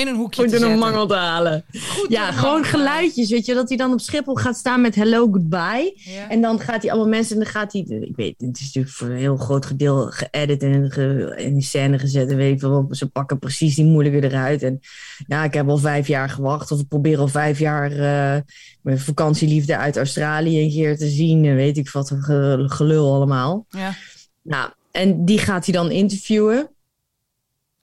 [0.00, 1.64] in een hoekje Goed te een mangel te halen.
[1.88, 5.20] Goed Ja, gewoon geluidjes, weet je, dat hij dan op Schiphol gaat staan met hello,
[5.32, 5.92] goodbye.
[5.94, 6.28] Ja.
[6.28, 8.94] En dan gaat hij allemaal mensen en dan gaat hij, ik weet, het is natuurlijk
[8.94, 12.30] voor een heel groot gedeelte geëdit en ge- in scène gezet.
[12.30, 14.62] En weet ik wel, ze pakken precies die moeilijke eruit.
[14.62, 14.80] En
[15.26, 18.40] ja, ik heb al vijf jaar gewacht, of ik probeer al vijf jaar eh,
[18.82, 21.44] mijn vakantieliefde uit Australië een keer te zien.
[21.44, 23.66] En weet ik wat, ge- gelul allemaal.
[23.68, 23.94] Ja.
[24.42, 26.70] Nou, en die gaat hij dan interviewen.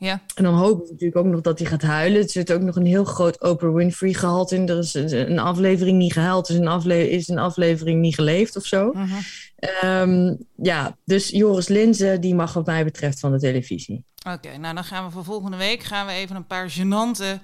[0.03, 0.21] Ja.
[0.35, 2.21] En dan hopen we natuurlijk ook nog dat hij gaat huilen.
[2.21, 4.69] Er zit ook nog een heel groot Oprah Winfrey gehalte in.
[4.69, 8.65] Er is een aflevering niet gehuild, is een, afle is een aflevering niet geleefd of
[8.65, 8.91] zo.
[8.93, 9.21] Mhm.
[9.55, 14.05] Ehm, ja, dus Joris Linzen, die mag wat mij betreft van de televisie.
[14.27, 17.39] Oké, nou dan gaan we voor volgende week gaan we even een paar gênante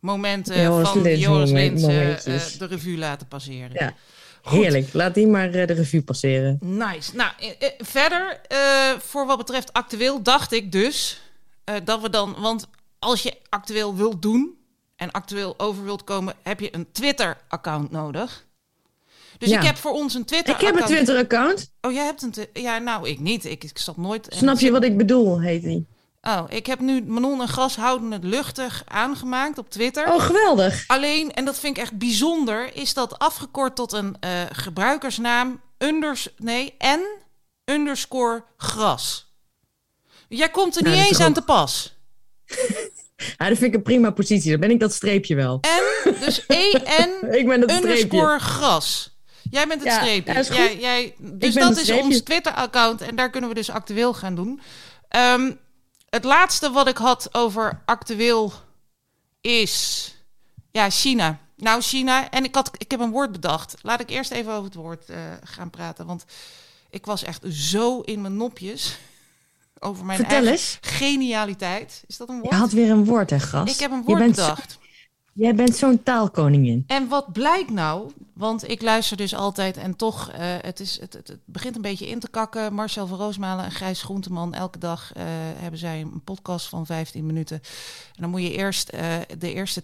[0.00, 2.52] momenten Joris van Joris momentjes.
[2.52, 3.70] eh, de revue laten passeren.
[3.72, 3.94] Ja,
[4.42, 4.58] Goed.
[4.58, 4.92] heerlijk.
[4.92, 6.58] Laat die maar eh, de revue passeren.
[6.60, 7.16] Nice.
[7.16, 8.40] Nou, eh, verder,
[8.98, 11.20] voor wat betreft actueel, dacht ik dus
[11.64, 12.34] eh, dat we dan.
[12.38, 12.66] Want
[12.98, 14.58] als je actueel wilt doen
[14.96, 18.46] en actueel over wilt komen, heb je een Twitter-account nodig.
[19.38, 19.58] Dus Ja.
[19.60, 20.74] ik heb voor ons een Ik Twitter-account.
[20.74, 21.72] heb een Twitter-account.
[21.80, 22.34] Oh, jij hebt een.
[22.52, 23.44] Ja, nou, ik niet.
[23.44, 24.26] Ik, ik stap nooit.
[24.30, 25.86] Snap je wat ik bedoel, heet die.
[26.20, 30.12] Oh, ik heb nu Manon en Gras houden het luchtig aangemaakt op Twitter.
[30.12, 30.84] Oh, geweldig.
[30.86, 36.28] Alleen, en dat vind ik echt bijzonder, is dat afgekort tot een eh, gebruikersnaam unders
[36.36, 37.00] nee, en
[37.64, 39.31] underscore gras.
[40.36, 41.94] Jij komt er Nou, niet eens aan te pas.
[43.38, 44.50] Ja, dat vind ik een prima positie.
[44.50, 45.60] Dan ben ik dat streepje wel.
[45.60, 49.16] En, dus EN Ik ben dat underscore gras.
[49.50, 50.54] Jij bent het Ja, streepje.
[50.54, 54.60] jij, jij, dus dat is ons Twitter-account en daar kunnen we dus actueel gaan doen.
[55.08, 55.52] Ehm,
[56.08, 58.52] het laatste wat ik had over actueel
[59.40, 60.06] is...
[60.70, 61.38] Ja, China.
[61.56, 62.30] Nou, China.
[62.30, 63.74] En ik, had, ik heb een woord bedacht.
[63.82, 66.06] Laat ik eerst even over het woord eh, gaan praten.
[66.06, 66.24] Want
[66.90, 68.96] ik was echt zo in mijn nopjes
[69.82, 70.78] over mijn Vertel eigen eens.
[70.80, 72.02] genialiteit.
[72.06, 72.50] Is dat een woord?
[72.50, 73.74] Je had weer een woord, hè, gast?
[73.74, 74.78] ik heb een Je woord bent zo- bedacht.
[75.32, 76.84] Jij bent zo'n taalkoningin.
[76.86, 78.10] En wat blijkt nou?
[78.32, 81.82] Want ik luister dus altijd en toch, eh, het, is, het, het, het begint een
[81.82, 82.74] beetje in te kakken.
[82.74, 85.24] Marcel van Roosmalen en Gijs Groenteman, elke dag eh,
[85.56, 87.56] hebben zij een podcast van 15 minuten.
[88.14, 89.04] En dan moet je eerst eh,
[89.38, 89.82] de eerste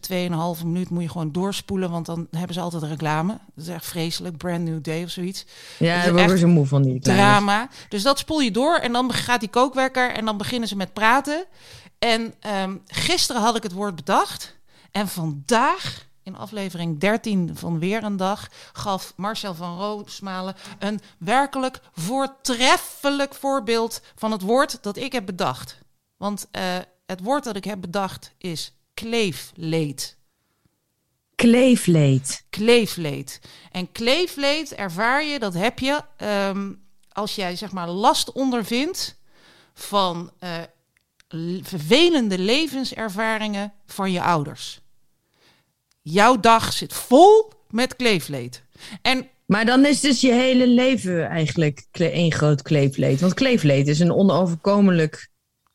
[0.59, 3.39] 2,5 minuut moet je gewoon doorspoelen, want dan hebben ze altijd reclame.
[3.55, 5.47] Dat is echt vreselijk, Brand New Day of zoiets.
[5.79, 7.01] Ja, daar word ik echt weer zo moe van die.
[7.01, 7.69] Drama.
[7.89, 10.93] Dus dat spoel je door en dan gaat die kookwekker en dan beginnen ze met
[10.93, 11.45] praten.
[11.99, 14.58] En ehm, gisteren had ik het woord bedacht.
[14.91, 21.81] En vandaag, in aflevering 13 van Weer een Dag, gaf Marcel van Roosmalen een werkelijk
[21.93, 25.79] voortreffelijk voorbeeld van het woord dat ik heb bedacht.
[26.17, 30.17] Want eh, het woord dat ik heb bedacht is kleefleed.
[31.35, 32.45] Kleefleed.
[32.51, 33.41] Kleefleed.
[33.73, 36.73] En kleefleed ervaar je, dat heb je ehm,
[37.13, 39.19] als jij zeg maar last ondervindt
[39.75, 40.51] van eh,
[41.63, 44.81] vervelende levenservaringen van je ouders.
[46.03, 48.63] Jouw dag zit vol met kleefleed.
[49.03, 53.21] En Maar dan is dus je hele leven eigenlijk één groot kleefleed.
[53.21, 55.29] Want kleefleed is een onoverkomelijk,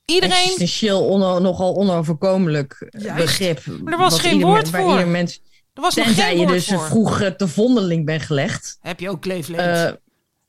[0.05, 3.15] iedereen existentieel, ono- nogal onoverkomelijk Juist.
[3.25, 3.65] begrip.
[3.65, 5.07] Maar er was geen woord men- voor.
[5.07, 5.41] mens,
[5.73, 6.79] Er was nog tenzij geen je woord dus voor.
[6.85, 8.77] vroeg eh, te vondeling bent gelegd.
[8.81, 9.59] Heb je ook kleefleed?
[9.59, 9.91] Eh,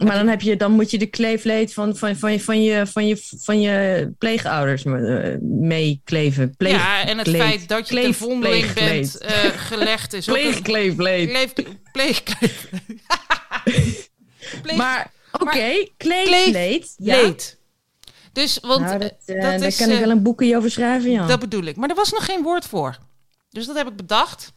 [0.04, 2.86] maar dan, heb je, dan moet je de kleefleed van, van, van, je, van, je,
[2.86, 6.56] van, je, van je pleegouders eh, meekleven.
[6.56, 11.26] Pleeg, ja, en het feit dat je ten vondeling bent eh, gelegd is Pleegkleefleed.
[11.28, 11.52] Pleeg,
[11.92, 12.22] pleeg,
[14.62, 16.94] pleeg, Maar oké, Kleef- kleefleed.
[16.96, 17.22] Ja.
[17.22, 17.58] leed.
[18.32, 20.70] Dus, want Nou, dat, eh, dat daar is, kan ik eh, wel een boekje over
[20.70, 21.26] schrijven, ja.
[21.26, 21.76] dat bedoel ik.
[21.76, 22.98] Maar er was nog geen woord voor.
[23.50, 24.52] Dus dat heb ik bedacht.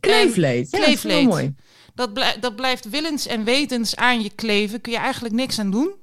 [0.00, 0.70] Kleefleed.
[0.70, 1.28] Ja, dat is wel Kleefleed.
[1.28, 1.54] mooi.
[2.00, 4.80] Dat, dat blijft willens en wetens aan je kleven.
[4.80, 5.94] Kun je eigenlijk niks aan doen.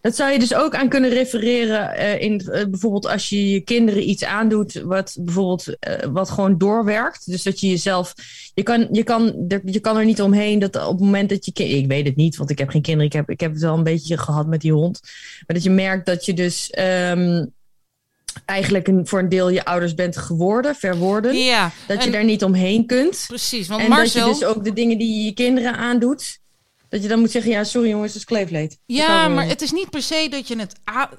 [0.00, 3.60] Dat zou je dus ook aan kunnen refereren eh, in eh, bijvoorbeeld als je je
[3.60, 7.30] kinderen iets aandoet wat bijvoorbeeld eh, wat gewoon doorwerkt.
[7.30, 8.14] Dus dat je jezelf,
[8.54, 11.52] je kan, je kan, je kan er niet omheen dat op het moment dat je,
[11.52, 13.76] ik weet het niet, want ik heb geen kinderen, ik heb, ik heb het wel
[13.76, 15.00] een beetje gehad met die hond,
[15.46, 17.44] maar dat je merkt dat je dus ehm,
[18.44, 22.44] eigenlijk een, voor een deel je ouders bent geworden, verworden, Ja, dat je daar niet
[22.44, 23.24] omheen kunt.
[23.26, 23.68] precies.
[23.68, 24.26] Want En Marcel...
[24.26, 26.38] dat je dus ook de dingen die je je kinderen aandoet,
[26.88, 28.78] dat je dan moet zeggen, ja sorry jongens, dat is kleefleed.
[28.86, 30.74] Ja, maar het is niet per se dat je het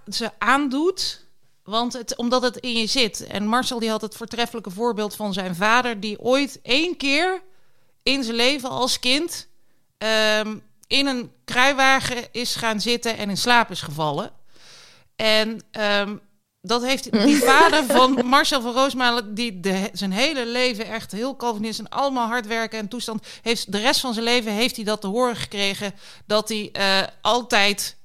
[0.08, 1.26] ze aandoet.
[1.64, 3.28] Want het, omdat het in je zit.
[3.28, 6.00] En Marcel die had het voortreffelijke voorbeeld van zijn vader...
[6.00, 7.42] die ooit één keer
[8.04, 9.48] in zijn leven als kind...
[9.98, 10.56] ehm,
[10.88, 14.32] in een kruiwagen is gaan zitten en in slaap is gevallen.
[15.16, 16.16] En ehm,
[16.68, 19.34] dat heeft die vader van Marcel van Roosmalen...
[19.34, 23.28] die de, zijn hele leven echt heel Calvinist en allemaal hard werken en toestand...
[23.42, 25.94] heeft de rest van zijn leven heeft hij dat te horen gekregen...
[26.26, 27.97] dat hij eh, altijd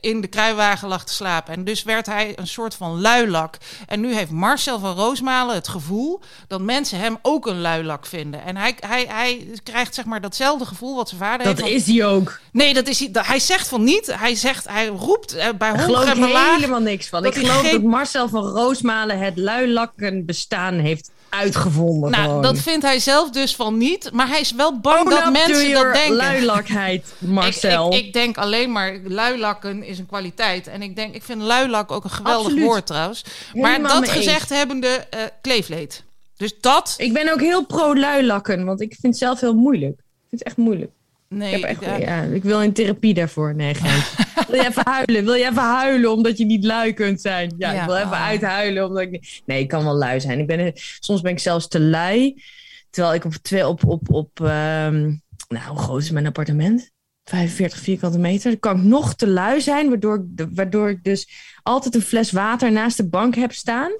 [0.00, 1.54] in de kruiwagen lag te slapen.
[1.54, 3.56] En dus werd hij een soort van luilak.
[3.86, 8.44] En nu heeft Marcel van Roosmalen het gevoel dat mensen hem ook een luilak vinden.
[8.44, 11.60] En hij, hij, hij krijgt zeg maar datzelfde gevoel wat zijn vader Dat heeft.
[11.60, 12.40] van- is hij ook.
[12.52, 13.10] Nee, dat is hij.
[13.10, 14.14] dat- Hij zegt van niet.
[14.18, 16.54] Hij zegt, hij roept eh, bij geloof en ik laag.
[16.54, 17.22] helemaal niks van.
[17.22, 22.10] dat ik geloof geen- dat Marcel van Roosmalen het luilakken bestaan heeft uitgevonden.
[22.10, 22.42] Nou, gewoon.
[22.42, 24.10] dat vindt hij zelf dus van niet.
[24.12, 26.14] Maar hij is wel bang Own dat to mensen dat denken.
[26.16, 27.86] luilakheid, Marcel.
[27.92, 30.66] Ik, ik, ik denk alleen maar luilakken is een kwaliteit.
[30.66, 32.66] En ik denk, ik vind luilak ook een geweldig Absoluut.
[32.66, 33.24] woord trouwens.
[33.52, 36.04] Maar Helemaal dat gezegd hebbende, eh kleefleed.
[36.36, 36.94] Dus dat.
[36.96, 39.92] Ik ben ook heel pro luilakken, want ik vind het zelf heel moeilijk.
[39.98, 40.90] Ik vind het echt moeilijk.
[41.36, 43.54] Nee, Ik, heb echt, ja, ja, ik wil in therapie daarvoor.
[43.54, 44.24] Nee, geintje.
[44.48, 45.24] wil je even huilen?
[45.24, 47.54] Wil je even huilen omdat je niet lui kunt zijn?
[47.58, 47.80] Ja, Ja.
[47.80, 49.42] ik wil even uithuilen omdat ik niet...
[49.46, 50.38] Nee, ik kan wel lui zijn.
[50.38, 52.42] Ik ben, soms ben ik zelfs te lui.
[52.90, 55.00] Terwijl ik op, twee, op, op, op ehm,
[55.48, 56.92] nou, hoe groot is mijn appartement?
[57.24, 58.50] 45 vierkante meter.
[58.50, 61.28] Dan kan ik nog te lui zijn, waardoor waardoor ik dus
[61.62, 63.92] altijd een fles water naast de bank heb staan.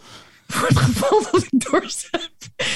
[0.58, 2.30] Voor het geval dat ik dorst heb.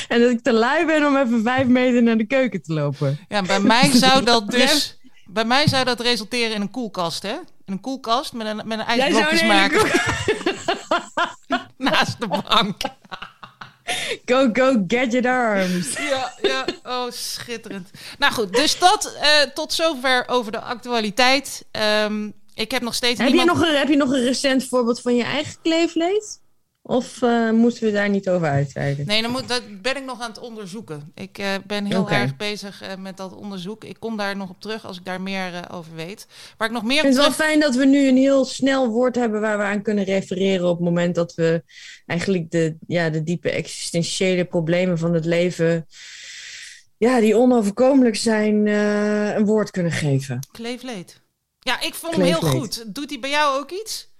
[0.08, 3.18] En dat ik te lui ben om even vijf meter naar de keuken te lopen.
[3.28, 4.96] ja, bij mij zou dat dus.
[5.26, 7.32] Bij mij zou dat resulteren in een koelkast, hè?
[7.64, 9.90] In een koelkast met een, met een ijsblokjes maken
[11.76, 12.76] naast de bank.
[14.24, 15.96] Go, go, gadget arms.
[15.96, 17.90] Ja, ja, oh, schitterend.
[18.18, 21.64] Nou goed, dus dat eh, tot zover over de actualiteit.
[21.70, 25.00] Ehm, ik heb nog steeds Heb je, nog een, heb je nog een recent voorbeeld
[25.00, 26.40] van je eigen kleefleed?
[26.90, 29.06] Of eh, moeten we daar niet over uitweiden?
[29.06, 31.12] Nee, dan moet, dat ben ik nog aan het onderzoeken.
[31.14, 33.84] Ik eh, ben heel erg bezig eh, met dat onderzoek.
[33.84, 36.26] Ik kom daar nog op terug als ik daar meer over weet.
[36.56, 37.36] Waar ik nog meer het wel terug...
[37.36, 40.76] fijn dat we nu een heel snel woord hebben waar we aan kunnen refereren op
[40.76, 41.62] het moment dat we
[42.06, 45.86] eigenlijk de, ja, de diepe existentiële problemen van het leven,
[46.98, 50.46] ja, die onoverkomelijk zijn, een woord kunnen geven.
[50.52, 51.20] Kleefleed.
[51.58, 52.94] Ja, ik vond hem heel goed.
[52.94, 54.10] Doet hij bij jou ook iets?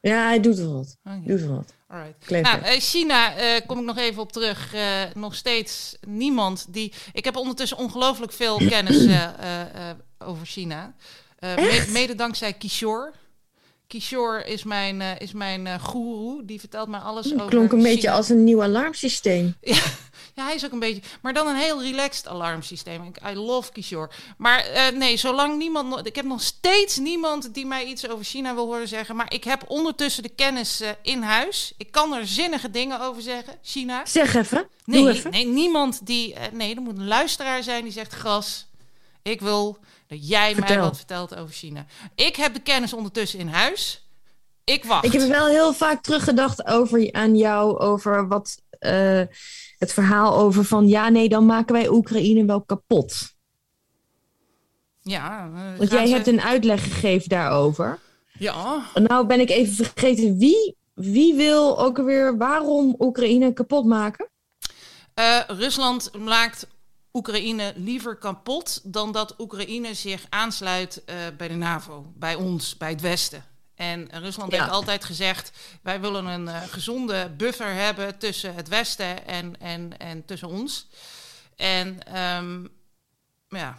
[0.00, 0.96] Ja, hij doet wel wat.
[1.04, 1.76] Oké, Doet wel wat.
[1.88, 2.30] Alright.
[2.30, 4.74] Nou, eh, China, eh, kom ik nog even op terug.
[4.74, 4.82] Eh,
[5.14, 6.92] nog steeds niemand die...
[7.12, 10.94] Ik heb ondertussen ongelooflijk veel kennis eh, eh, eh, over China.
[11.38, 11.90] Eh, me- Echt?
[11.90, 13.12] mede dankzij Kishore.
[13.86, 16.44] Kishore is mijn, eh is mijn eh goeroe.
[16.44, 18.12] Die vertelt mij alles Het over klonk een beetje China.
[18.12, 19.54] als een nieuw alarmsysteem.
[19.60, 19.76] Ja,
[20.44, 21.02] hij is ook een beetje...
[21.22, 23.02] Maar dan een heel relaxed alarmsysteem.
[23.04, 24.10] Ik, I love Kishore.
[24.36, 26.06] Maar eh, nee, zolang niemand...
[26.06, 29.16] Ik heb nog steeds niemand die mij iets over China wil horen zeggen.
[29.16, 31.72] Maar ik heb ondertussen de kennis eh, in huis.
[31.76, 33.54] Ik kan er zinnige dingen over zeggen.
[33.62, 34.06] China.
[34.06, 34.66] Zeg even.
[34.84, 35.30] Doe Nee, even.
[35.30, 36.34] nee niemand die...
[36.34, 38.12] eh, nee, er moet een luisteraar zijn die zegt...
[38.14, 38.66] Gras,
[39.22, 41.86] ik wil dat jij mij wat vertelt over China.
[42.14, 44.02] Ik heb de kennis ondertussen in huis.
[44.64, 45.04] Ik wacht.
[45.04, 49.22] Ik heb wel heel vaak teruggedacht over aan jou, over wat eh,
[49.78, 53.36] het verhaal over van ja, nee, dan maken wij Oekraïne wel kapot.
[55.00, 57.98] Ja, eh, Want jij ze- hebt een uitleg gegeven daarover.
[58.38, 64.28] Ja, Nou ben ik even vergeten wie, wie wil ook alweer waarom Oekraïne kapot maken?
[65.14, 66.66] Eh, Rusland maakt
[67.12, 71.02] Oekraïne liever kapot dan dat Oekraïne zich aansluit
[71.36, 73.44] bij de NAVO, bij ons, bij het Westen.
[73.78, 74.58] En Rusland Ja.
[74.58, 75.50] heeft altijd gezegd:
[75.82, 80.86] wij willen een eh, gezonde buffer hebben tussen het Westen en, en, en tussen ons.
[81.56, 82.66] En ehm,
[83.48, 83.76] ja,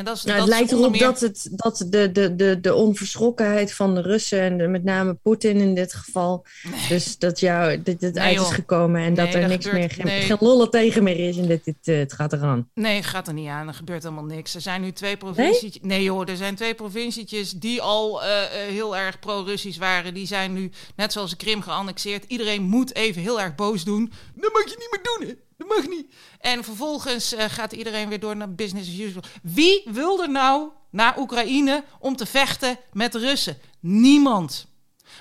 [0.00, 0.24] en dat is.
[0.24, 3.94] Nou, dat het lijkt erop meer- dat, het, dat de, de, de, de onverschrokkenheid van
[3.94, 6.46] de Russen en de- met name Poetin in dit geval,
[6.88, 9.64] dus dat jou dit, dit Nee, uit is gekomen en Nee, dat er dat niks
[9.66, 12.68] gebeurt- meer, geen, geen lollen tegen meer is en dit, dit, eh, het gaat eraan.
[12.74, 13.68] Nee, gaat er niet aan.
[13.68, 14.54] Er gebeurt helemaal niks.
[14.54, 15.82] Er zijn nu twee provincietjes.
[15.82, 20.14] Nee, joh, er zijn twee provincietjes die al eh, eh, heel erg pro-Russisch waren.
[20.14, 22.24] Die zijn nu, net zoals de Krim, geannexeerd.
[22.28, 24.12] Iedereen moet even heel erg boos doen.
[24.34, 25.34] Dat mag je niet meer doen, hè?
[25.60, 26.14] Dat mag niet.
[26.38, 29.24] En vervolgens eh, gaat iedereen weer door naar business as usual.
[29.42, 33.58] Wie wil er nou naar Oekraïne om te vechten met de Russen?
[33.80, 34.66] Niemand.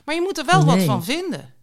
[0.05, 1.53] Maar je moet er wel wat van vinden.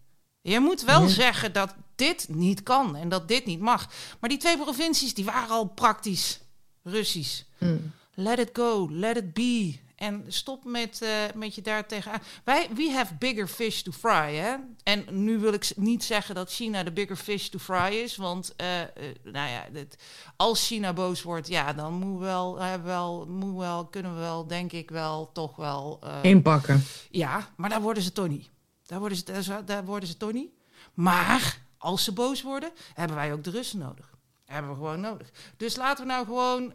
[0.41, 3.89] Je moet wel zeggen dat dit niet kan en dat dit niet mag.
[4.19, 6.39] Maar die twee provincies die waren al praktisch
[6.83, 7.43] Russisch.
[7.57, 7.93] Hmm.
[8.13, 9.79] Let it go, let it be.
[9.97, 12.21] En stop met, eh, met je daar tegenaan.
[12.43, 14.55] Wij, we have bigger fish to fry, hè?
[14.83, 18.15] En nu wil ik niet zeggen dat China de bigger fish to fry is.
[18.15, 18.89] Want, eh, eh,
[19.23, 19.97] nou ja, dit,
[20.35, 24.71] als China boos wordt, ja, dan moet wel, wel, moet wel, kunnen we wel, denk
[24.71, 25.99] ik wel, toch wel...
[26.21, 26.83] Inpakken.
[27.09, 28.49] ja, maar daar worden ze toch niet.
[28.85, 30.51] Daar worden ze, daar, worden ze toch niet.
[30.93, 34.15] Maar als ze boos worden, hebben wij ook de Russen nodig.
[34.45, 35.29] Hebben we gewoon nodig.
[35.57, 36.73] Dus laten we nou gewoon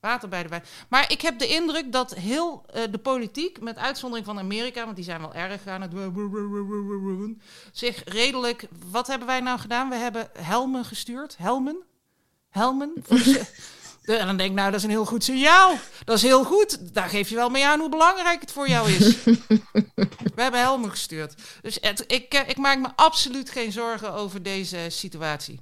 [0.00, 0.64] water bij de wijn.
[0.88, 4.96] Maar ik heb de indruk dat heel eh, de politiek, met uitzondering van Amerika, want
[4.96, 5.92] die zijn wel erg aan het
[7.72, 8.68] zich redelijk.
[8.90, 9.88] Wat hebben wij nou gedaan?
[9.88, 11.36] We hebben helmen gestuurd.
[11.36, 11.82] Helmen?
[12.50, 12.92] Helmen?
[14.04, 15.78] En dan denk ik, nou, dat is een heel goed signaal.
[16.04, 16.94] Dat is heel goed.
[16.94, 19.24] Daar geef je wel mee aan hoe belangrijk het voor jou is.
[20.34, 21.34] We hebben helmen gestuurd.
[21.62, 25.60] Dus het, ik, eh, ik maak me absoluut geen zorgen over deze situatie.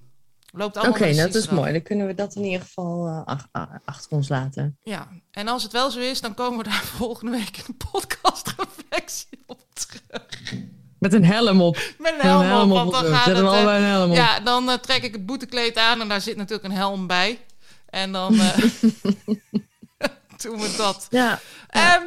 [0.52, 1.72] Loopt Oké, allemaal nou, dat is mooi.
[1.72, 3.48] Dan kunnen we dat in ieder geval eh, ach-
[3.84, 4.78] achter ons laten.
[4.82, 8.54] Ja, en als het wel zo is, dan komen we daar volgende week een podcast
[8.56, 10.54] reflectie op terug.
[10.98, 11.74] Met een helm op.
[11.74, 12.92] Met een Met een helm, op, op.
[12.92, 13.36] want dan gaat het...
[13.36, 14.16] eh, een helm op.
[14.16, 17.40] ja, dan eh, trek ik het boetekleed aan en daar zit natuurlijk een helm bij.
[17.86, 18.56] En dan eh,
[20.42, 21.06] doen we dat.
[21.10, 21.40] Ja.
[21.68, 22.02] Ehm,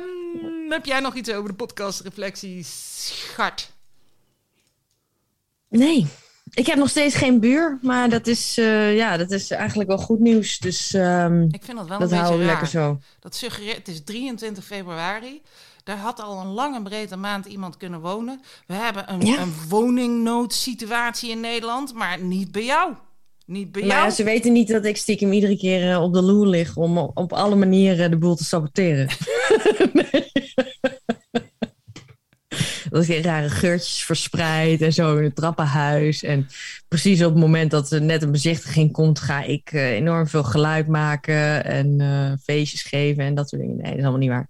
[0.69, 3.71] heb jij nog iets over de podcast reflectie, schat?
[5.69, 6.07] Nee,
[6.53, 9.97] ik heb nog steeds geen buur, maar dat is, eh, ja, dat is eigenlijk wel
[9.97, 10.59] goed nieuws.
[10.59, 12.99] Dus ehm, Ik vind dat wel dat een houden we lekker zo.
[13.19, 15.41] Dat suggereert, het is 23 februari.
[15.83, 18.41] Daar had al een lange breed een maand iemand kunnen wonen.
[18.67, 19.41] We hebben een, Ja.
[19.41, 22.93] een woningnoodsituatie in Nederland, maar niet bij jou.
[23.45, 24.03] Niet bij Maar jou.
[24.03, 26.97] ja, ze weten niet dat ik stiekem iedere keer eh, op de loer lig om
[26.97, 29.07] op, op alle manieren de boel te saboteren.
[29.93, 30.31] Nee.
[32.91, 36.23] Dat ik rare geurtjes verspreid en zo in het trappenhuis.
[36.23, 36.47] En
[36.87, 40.43] precies op het moment dat er net een bezichtiging komt, ga ik eh, enorm veel
[40.43, 43.75] geluid maken en eh, feestjes geven en dat soort dingen.
[43.77, 44.47] Nee, dat is allemaal niet waar.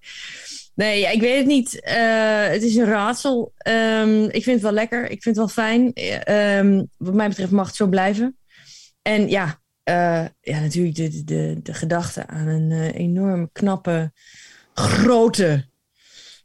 [0.75, 1.79] Nee, ik weet het niet.
[1.81, 3.51] Eh, het is een raadsel.
[3.57, 5.03] Ehm, ik vind het wel lekker.
[5.03, 5.93] Ik vind het wel fijn.
[5.93, 8.37] Eh, ehm, wat mij betreft mag het zo blijven.
[9.01, 9.59] En ja,
[10.41, 14.11] ja natuurlijk de, de- de, gedachte aan een enorm knappe,
[14.73, 15.65] grote,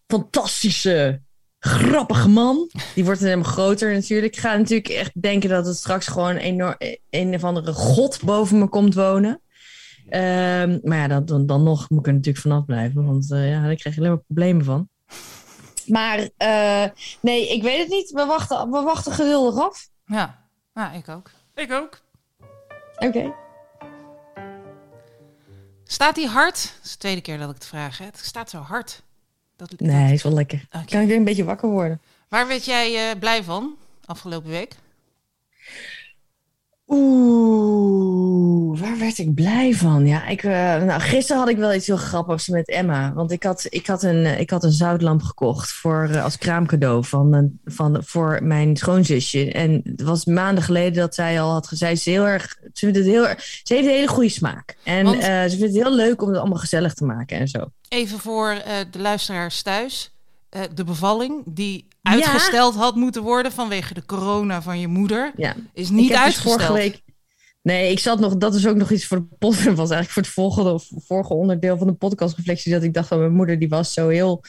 [0.07, 1.21] fantastische,
[1.67, 2.71] grappige man.
[2.95, 4.35] Die wordt helemaal groter natuurlijk.
[4.35, 6.77] Ik ga natuurlijk echt denken dat het straks gewoon enorm,
[7.11, 9.41] een of andere god boven me komt wonen.
[10.09, 13.05] Ehm, maar ja, dan, dan, dan nog moet ik er natuurlijk vanaf blijven.
[13.05, 14.89] Want eh, ja, daar krijg je alleen maar problemen van.
[15.87, 16.85] Maar eh,
[17.21, 18.11] nee, ik weet het niet.
[18.11, 19.89] We wachten, we wachten geduldig af.
[20.05, 21.31] Ja, nou, ik ook.
[21.55, 22.01] Ik ook.
[22.99, 23.35] Oké.
[25.85, 26.75] Staat hij hard?
[26.77, 27.99] Dat is de tweede keer dat ik het vraag.
[27.99, 28.05] Hè.
[28.05, 29.03] Het staat zo hard.
[29.57, 30.65] Dat, dat- Nee, is wel lekker.
[30.73, 30.85] Oké.
[30.85, 32.01] Kan ik weer een beetje wakker worden?
[32.29, 34.75] Waar werd jij eh, blij van afgelopen week?
[36.89, 40.07] Oeh, waar werd ik blij van?
[40.07, 40.51] Ja, ik, eh,
[40.83, 43.13] nou, gisteren had ik wel iets heel grappigs met Emma.
[43.15, 46.39] Want ik had, ik had, een, eh, ik had een zoutlamp gekocht voor, eh, als
[46.39, 49.53] kraamcadeau van, van, voor mijn schoonzusje.
[49.53, 52.97] En het was maanden geleden dat zij al had gezegd, ze, heel erg, ze, vindt
[52.97, 54.77] het heel erg, ze heeft een hele goede smaak.
[54.85, 57.71] En Want- ze vindt het heel leuk om het allemaal gezellig te maken en zo.
[57.89, 60.11] Even voor de luisteraars thuis.
[60.49, 65.55] Eh, de bevalling die uitgesteld had moeten worden vanwege de corona van je moeder, Ja.
[65.73, 66.55] is niet dus uitgesteld.
[66.55, 67.01] vorige week.
[67.63, 68.37] Nee, ik zat nog.
[68.37, 69.65] Dat is ook nog iets voor de podcast.
[69.85, 72.73] was eigenlijk voor het volgende, vorige onderdeel van de podcastreflectie.
[72.73, 74.43] Dat ik dacht dat mijn moeder die was zo heel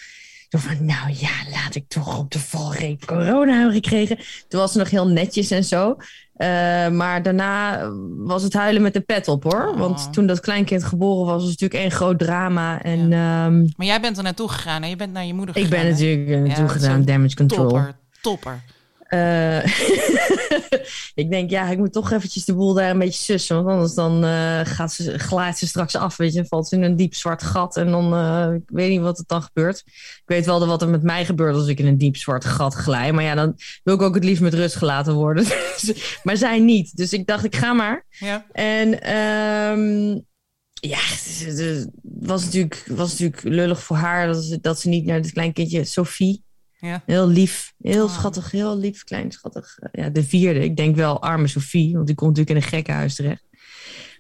[0.49, 4.17] Toen van, nou ja, laat ik toch op de valreep corona hebben gekregen.
[4.47, 5.95] Toen was ze nog heel netjes en zo.
[6.37, 6.47] Uh,
[6.89, 7.87] maar daarna
[8.17, 9.67] was het huilen met de pet op hoor.
[9.67, 9.79] Oh.
[9.79, 12.81] Want toen dat kleinkind geboren was, was het natuurlijk één groot drama.
[12.81, 13.45] En ja.
[13.45, 15.71] um, maar jij bent er naartoe gegaan en je bent naar je moeder gegaan.
[15.71, 17.67] Ik ben natuurlijk naartoe ja, gedaan, damage control.
[17.67, 18.63] Topper, topper.
[19.09, 19.65] Uh,
[21.21, 23.55] ik denk, ja, ik moet toch eventjes de boel daar een beetje sussen.
[23.55, 26.45] Want anders dan uh, gaat ze, glaat ze straks af, weet je.
[26.45, 29.23] Valt ze in een diep zwart gat en dan, uh, ik weet niet wat er
[29.27, 29.83] dan gebeurt.
[29.87, 32.73] Ik weet wel wat er met mij gebeurt als ik in een diep zwart gat
[32.73, 33.11] glij.
[33.11, 35.45] Maar ja, dan wil ik ook het liefst met rust gelaten worden.
[36.23, 36.97] maar zij niet.
[36.97, 38.05] Dus ik dacht, ik ga maar.
[38.09, 38.45] Ja.
[38.51, 40.25] En um,
[40.71, 45.17] ja, het was natuurlijk, was natuurlijk lullig voor haar dat ze, dat ze niet naar
[45.17, 46.45] het kleinkindje Sophie...
[46.79, 47.03] Ja.
[47.05, 48.11] Heel lief, heel Oh.
[48.13, 49.77] schattig, heel lief, klein, schattig.
[49.91, 53.15] Ja, de vierde, ik denk wel arme Sophie, want die komt natuurlijk in een gekkenhuis
[53.15, 53.45] terecht.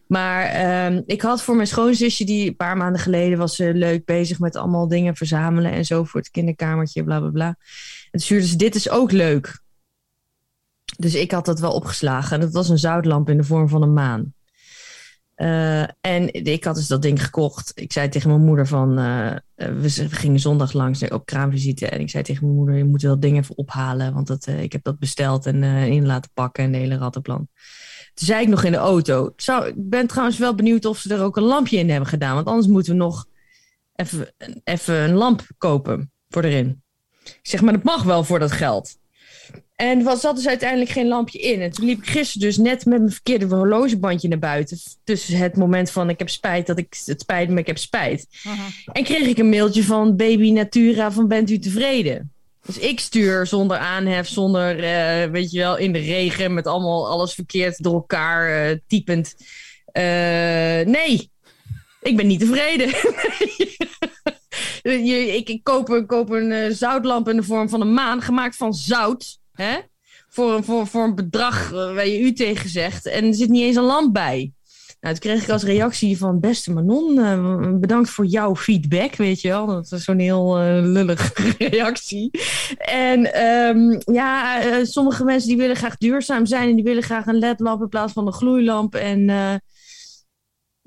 [0.07, 4.05] Maar um, ik had voor mijn schoonzusje, die een paar maanden geleden was ze leuk
[4.05, 7.47] bezig met allemaal dingen verzamelen en zo voor het kinderkamertje, bla bla bla.
[7.47, 7.55] En
[8.11, 9.59] toen stuurde ze, dit is ook leuk.
[10.97, 12.35] Dus ik had dat wel opgeslagen.
[12.35, 14.33] En dat was een zoutlamp in de vorm van een maan.
[15.37, 17.71] Uh, en ik had dus dat ding gekocht.
[17.75, 18.99] Ik zei tegen mijn moeder van...
[18.99, 21.87] Uh, we gingen zondag langs op kraamvisite.
[21.87, 22.75] En ik zei tegen mijn moeder...
[22.75, 24.13] je moet wel dingen even ophalen.
[24.13, 26.63] Want dat, ik heb dat besteld en in laten pakken.
[26.63, 27.47] En de hele rattenplan.
[28.13, 29.33] Toen zei ik nog in de auto...
[29.35, 32.35] Ik ben trouwens wel benieuwd of ze er ook een lampje in hebben gedaan.
[32.35, 33.25] Want anders moeten we nog
[33.95, 34.33] even,
[34.63, 36.83] even een lamp kopen voor erin.
[37.23, 38.97] Ik zeg, maar dat mag wel voor dat geld.
[39.77, 41.61] En er zat dus uiteindelijk geen lampje in.
[41.61, 44.77] En toen liep ik gisteren dus net met mijn verkeerde horlogebandje naar buiten.
[45.03, 48.27] Tussen het moment van ik heb spijt dat ik het spijt, maar ik heb spijt.
[48.31, 48.65] Uh -huh.
[48.91, 52.31] En kreeg ik een mailtje van Baby Natura van bent u tevreden?
[52.65, 57.09] Dus ik stuur zonder aanhef, zonder, uh, weet je wel, in de regen met allemaal
[57.09, 59.35] alles verkeerd door elkaar uh, typend.
[59.93, 60.03] Uh,
[60.93, 61.31] nee,
[62.01, 62.87] ik ben niet tevreden.
[65.37, 69.39] ik, ik, koop, koop een zoutlamp in de vorm van een maan, gemaakt van zout.
[69.57, 69.77] Hè?
[70.29, 73.05] Voor, voor, voor een bedrag uh, waar je u tegen zegt.
[73.05, 74.51] En er zit niet eens een lamp bij.
[75.01, 79.41] Nou, toen kreeg ik als reactie van beste Manon, uh, bedankt voor jouw feedback, weet
[79.41, 79.65] je wel.
[79.65, 81.31] Dat is zo'n heel uh, lullige
[81.69, 82.31] reactie.
[82.77, 87.39] En um, ja, sommige mensen die willen graag duurzaam zijn en die willen graag een
[87.39, 88.95] ledlamp in plaats van een gloeilamp.
[88.95, 89.29] En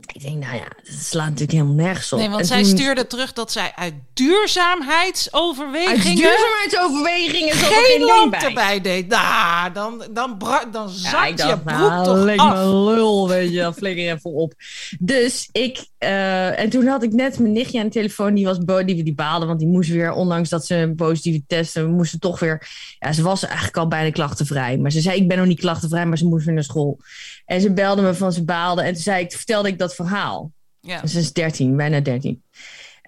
[0.07, 2.19] ik denk, nou ja, dat slaat natuurlijk helemaal nergens op.
[2.19, 2.71] Nee, want en zij toen...
[2.71, 6.07] stuurde terug dat zij uit duurzaamheidsoverwegingen...
[6.07, 9.09] Uit duurzaamheidsoverwegingen geen lamp erbij deed.
[9.09, 10.39] Nou, dan, dan,
[10.71, 12.65] dan zakt ja, je broek nou, toch af.
[12.65, 14.55] lul, weet je, dat flikker even op.
[14.99, 18.59] Dus ik, uh, en toen had ik net mijn nichtje aan de telefoon, die was
[18.59, 22.21] die, die baalde, want die moest weer, ondanks dat ze een positieve test, we moesten
[22.21, 25.47] toch weer, ja, ze was eigenlijk al bijna klachtenvrij, maar ze zei, ik ben nog
[25.47, 26.99] niet klachtenvrij, maar ze moest weer naar school.
[27.45, 30.53] En ze belde me van, ze baalde, en toen zei ik, vertelde ik dat verhaal.
[30.81, 31.07] Ja.
[31.07, 32.43] Ze is 13, bijna 13.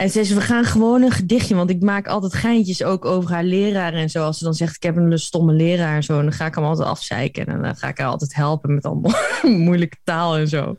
[0.03, 3.31] En ze zei, we gaan gewoon een gedichtje, want ik maak altijd geintjes ook over
[3.31, 4.25] haar leraar en zo.
[4.25, 6.55] Als ze dan zegt, ik heb een stomme leraar en zo, en dan ga ik
[6.55, 7.47] hem altijd afzeiken.
[7.47, 9.15] En dan ga ik haar altijd helpen met allemaal
[9.67, 10.77] moeilijke taal en zo.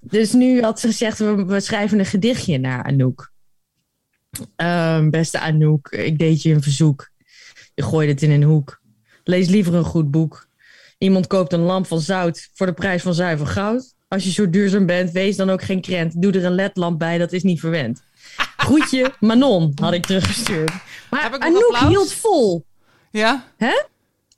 [0.00, 3.32] Dus nu had ze gezegd, we, schrijven een gedichtje naar Anouk.
[4.56, 7.10] Um, beste Anouk, ik deed je een verzoek.
[7.74, 8.80] Je gooide het in een hoek.
[9.24, 10.48] Lees liever een goed boek.
[10.98, 13.94] Iemand koopt een lamp van zout voor de prijs van zuiver goud.
[14.08, 16.22] Als je zo duurzaam bent, wees dan ook geen krent.
[16.22, 18.02] Doe er een ledlamp bij, dat is niet verwend.
[18.62, 20.72] Groetje, Manon, had ik teruggestuurd.
[21.10, 21.88] Maar Heb ik Anouk applaus?
[21.88, 22.64] hield vol.
[23.10, 23.44] Ja?
[23.56, 23.82] Hè?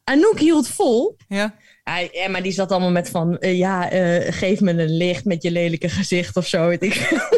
[0.04, 1.16] Anouk hield vol.
[1.28, 1.54] Ja.
[1.82, 3.36] Hij, ja, maar die zat allemaal met van...
[3.40, 6.68] Uh, ja, uh, geef me een licht met je lelijke gezicht of zo.
[6.68, 7.10] Weet ik.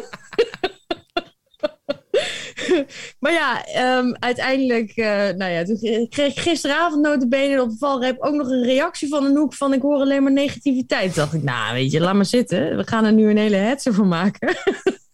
[3.21, 3.65] maar ja,
[3.99, 4.97] um, uiteindelijk...
[4.97, 8.17] Uh, nou ja, toen kreeg ik gisteravond notabene op de valreep...
[8.19, 9.73] ook nog een reactie van een hoek van...
[9.73, 11.15] ik hoor alleen maar negativiteit.
[11.15, 12.77] Toen dacht ik, nou weet je, laat maar zitten.
[12.77, 14.57] We gaan er nu een hele hetze van maken.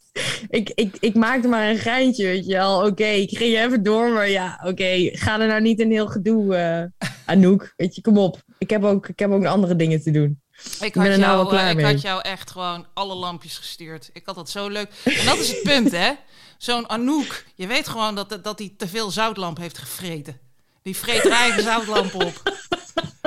[0.48, 2.76] ik, ik, ik maakte maar een geintje, weet je wel.
[2.76, 4.70] Oké, okay, ik ging even door, maar ja, oké.
[4.70, 7.72] Okay, ga er nou niet een heel gedoe, uh, Anouk.
[7.76, 8.42] Weet je, kom op.
[8.58, 10.40] Ik heb, ook, ik heb ook andere dingen te doen.
[10.80, 14.10] Ik had, nou jou, klaar ik had jou echt gewoon alle lampjes gestuurd.
[14.12, 14.88] Ik had dat zo leuk.
[15.04, 16.12] En dat is het punt, hè?
[16.58, 20.40] Zo'n Anouk, je weet gewoon dat, dat hij te veel zoutlamp heeft gevreten.
[20.82, 22.42] Die vreet eigen zoutlamp op.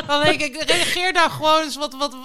[0.08, 2.16] Dan denk ik, reageer daar gewoon eens wat, wat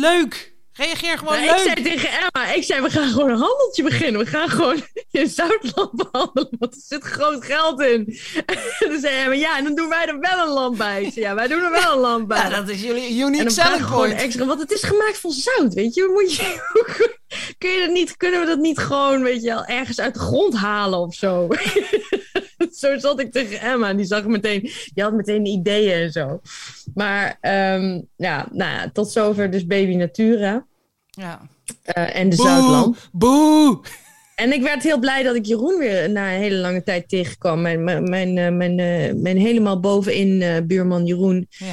[0.00, 0.56] leuk.
[0.78, 1.50] Reageer gewoon leuk.
[1.50, 4.20] Ik zei tegen Emma, ik zei we gaan gewoon een handeltje beginnen.
[4.20, 8.06] We gaan gewoon je zoutlamp handelen, want er zit groot geld in.
[8.46, 11.10] En toen zei Emma, ja, en dan doen wij er wel een lamp bij.
[11.10, 12.38] Zei, ja, wij doen er wel een lamp bij.
[12.38, 14.20] Ja, dat is jullie unique dan selling gewoon point.
[14.20, 16.10] extra, want het is gemaakt van zout, weet je.
[16.12, 16.60] Moet je
[17.58, 20.20] kun je dat niet, kunnen we dat niet gewoon, weet je wel, ergens uit de
[20.20, 21.48] grond halen of zo?
[22.82, 24.60] zo zat ik tegen Emma en die zag meteen,
[24.94, 26.40] die had meteen ideeën en zo.
[26.94, 27.38] Maar
[27.74, 30.66] um, ja, nou ja, tot zover dus Baby Natura.
[31.10, 31.40] Ja.
[31.96, 33.08] Uh, en de Boe, zoutlamp.
[33.12, 33.80] Boe!
[34.38, 37.60] En ik werd heel blij dat ik Jeroen weer na een hele lange tijd tegenkwam.
[37.60, 41.46] Mijn, mijn, mijn, eh, mijn, eh, mijn helemaal bovenin eh, buurman Jeroen.
[41.48, 41.72] Ja.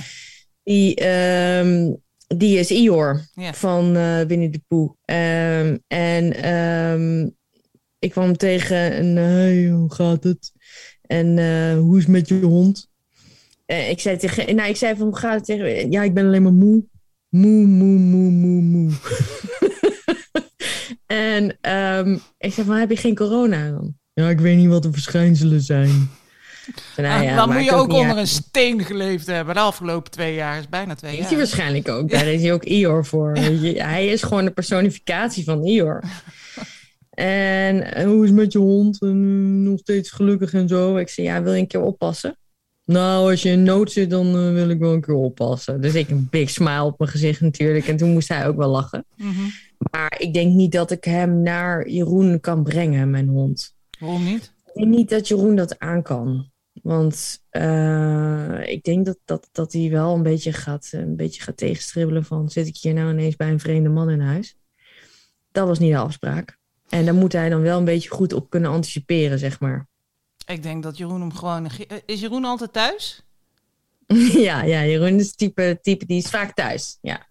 [0.63, 1.93] Die, ehm,
[2.27, 3.53] die is Ior Ja.
[3.53, 4.93] van eh Winnie de Pooh.
[5.05, 7.29] Ehm, en ehm,
[7.99, 10.51] ik kwam tegen en hey, hoe gaat het?
[11.07, 12.89] En eh, hoe is het met je hond?
[13.65, 15.91] Eh, ik zei tegen, nou, ik zei van hoe gaat het tegen?
[15.91, 16.83] Ja, ik ben alleen maar moe.
[17.29, 18.91] Moe, moe, moe, moe, moe.
[21.05, 23.93] en ehm, ik zei van heb je geen corona dan?
[24.13, 26.09] Ja, ik weet niet wat de verschijnselen zijn.
[26.97, 28.17] Nou Ah, ja, dan moet je ook onder uit.
[28.17, 30.59] een steen geleefd hebben de afgelopen twee jaar.
[30.59, 31.27] is bijna twee Is jaar.
[31.27, 32.09] hij waarschijnlijk ook.
[32.09, 33.31] Daar is hij ook Ior voor.
[33.93, 36.03] Hij is gewoon de personificatie van Ior.
[37.15, 39.01] En hoe is het met je hond?
[39.01, 40.97] En, eh, nog steeds gelukkig en zo.
[40.97, 42.37] Ik zei, ja, wil je een keer oppassen?
[42.85, 45.81] Nou, als je in nood zit, dan eh, wil ik wel een keer oppassen.
[45.81, 47.87] Dus ik een big smile op mijn gezicht natuurlijk.
[47.87, 49.05] En toen moest hij ook wel lachen.
[49.15, 49.49] Mhm.
[49.91, 53.75] Maar ik denk niet dat ik hem naar Jeroen kan brengen, mijn hond.
[53.99, 54.53] Waarom niet?
[54.65, 56.49] Ik denk niet dat Jeroen dat aan kan.
[56.81, 61.57] Want eh, ik denk dat, dat, dat hij wel een beetje, gaat, een beetje gaat
[61.57, 62.49] tegenstribbelen van...
[62.49, 64.57] zit ik hier nou ineens bij een vreemde man in huis?
[65.51, 66.59] Dat was niet de afspraak.
[66.89, 69.87] En daar moet hij dan wel een beetje goed op kunnen anticiperen, zeg maar.
[70.45, 71.65] Ik denk dat Jeroen hem gewoon...
[71.69, 73.21] Eh, Is Jeroen altijd thuis?
[74.47, 76.97] ja, ja, Jeroen is het type, type die is vaak thuis.
[77.01, 77.27] Ja.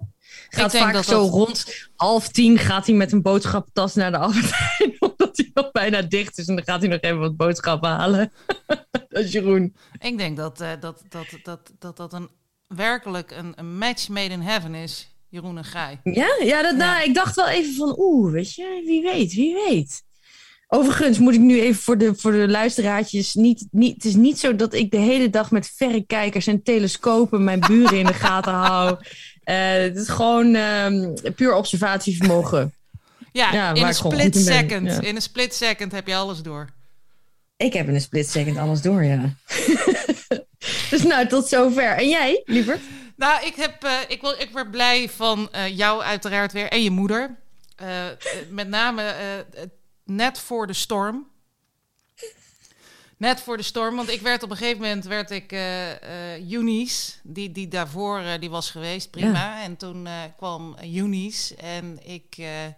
[0.49, 4.19] Gaat vaak dat zo dat- rond half tien gaat hij met een boodschappentas naar de
[4.25, 6.47] Albert Heijn, omdat hij al bijna dicht is.
[6.49, 8.33] En dan gaat hij nog even wat boodschappen halen.
[9.09, 9.77] dat is Jeroen.
[9.99, 12.31] Ik denk dat eh, dat, dat, dat, dat, dat een,
[12.67, 15.14] werkelijk een, een match made in heaven is.
[15.35, 15.99] Jeroen en Gaai.
[16.03, 19.55] Ja, ja, dat, nou, ik dacht wel even van, oeh, weet je, wie weet, wie
[19.69, 20.03] weet.
[20.69, 23.95] Overigens moet ik nu even voor de, voor de luisteraartjes niet, niet...
[23.95, 27.99] Het is niet zo dat ik de hele dag met verrekijkers en telescopen mijn buren
[27.99, 28.97] in de gaten hou.
[29.45, 32.75] Eh, het is gewoon ehm, puur observatievermogen.
[33.33, 34.91] Ja, Ja, in een split second.
[34.91, 35.01] ja.
[35.01, 36.69] In een split second heb je alles door.
[37.57, 39.35] Ik heb in een split second alles door, ja.
[40.91, 41.97] dus nou, tot zover.
[41.97, 42.81] En jij, lieverd?
[43.17, 46.83] Nou, ik, heb, eh, ik, wil, ik word blij van eh, jou uiteraard weer en
[46.83, 47.37] je moeder.
[47.77, 48.05] Eh,
[48.51, 49.15] met name
[50.05, 51.33] net voor de storm.
[53.17, 55.53] Net voor de storm, want ik werd op een gegeven moment werd ik
[56.51, 59.63] Eunice, die, die daarvoor die was geweest, prima.
[59.63, 62.75] En toen kwam Eunice en ik, ik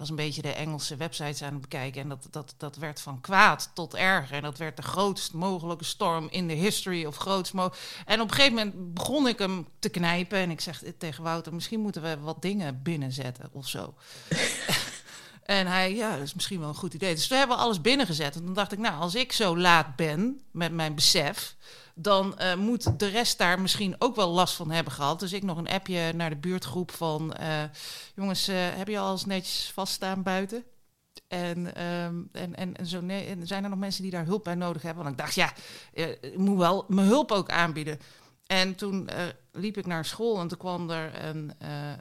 [0.00, 3.20] was een beetje de Engelse websites aan het bekijken en dat, dat, dat werd van
[3.20, 4.36] kwaad tot erger.
[4.36, 8.34] En dat werd de grootst mogelijke storm in de history of grootst En op een
[8.34, 12.18] gegeven moment begon ik hem te knijpen en ik zeg tegen Wouter, misschien moeten we
[12.18, 13.94] wat dingen binnenzetten of zo.
[15.50, 17.14] En hij, ja, dat is misschien wel een goed idee.
[17.14, 18.34] Dus we hebben alles binnengezet.
[18.34, 21.54] En toen dacht ik, nou, als ik zo laat ben met mijn besef,
[22.02, 25.20] dan eh, moet de rest daar misschien ook wel last van hebben gehad.
[25.20, 27.62] Dus ik nog een appje naar de buurtgroep van, eh,
[28.14, 30.64] jongens, eh heb je al eens netjes vaststaan buiten?
[31.28, 34.44] En, ehm, en, en, en zo, nee, en zijn er nog mensen die daar hulp
[34.44, 35.02] bij nodig hebben?
[35.02, 35.52] Want ik dacht, ja,
[35.92, 38.00] ik moet wel mijn hulp ook aanbieden.
[38.46, 39.08] En toen
[39.52, 41.52] liep ik naar school en toen kwam er een,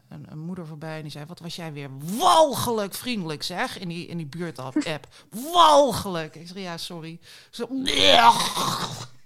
[0.09, 3.87] een, een moeder voorbij en die zei: Wat was jij weer walgelijk vriendelijk, zeg, in
[3.87, 5.07] die, in die buurt-app.
[5.53, 6.35] walgelijk.
[6.35, 7.19] Ik zei: Ja, sorry.
[7.49, 7.67] Zo,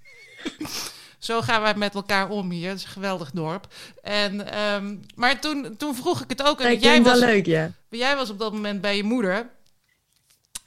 [1.18, 2.68] Zo gaan wij met elkaar om hier.
[2.68, 3.66] Het is een geweldig dorp.
[4.02, 6.60] En, ehm, maar toen, toen vroeg ik het ook.
[6.60, 7.70] En jij klinkt wel was, leuk, ja.
[7.88, 9.50] jij was op dat moment bij je moeder.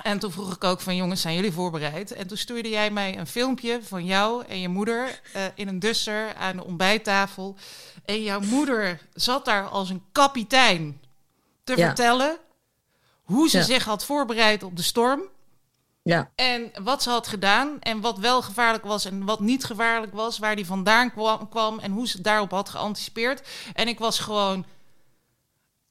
[0.03, 2.11] En toen vroeg ik ook van jongens, zijn jullie voorbereid?
[2.11, 5.79] En toen stuurde jij mij een filmpje van jou en je moeder eh, in een
[5.79, 7.55] dusser aan de ontbijttafel.
[8.05, 11.01] En jouw moeder zat daar als een kapitein
[11.63, 11.85] te Ja.
[11.85, 12.37] vertellen
[13.23, 13.63] hoe ze Ja.
[13.63, 15.21] zich had voorbereid op de storm.
[16.07, 20.13] Ja, En wat ze had gedaan en wat wel gevaarlijk was en wat niet gevaarlijk
[20.13, 23.41] was, waar die vandaan kwam, kwam en hoe ze daarop had geanticipeerd.
[23.73, 24.65] En ik was gewoon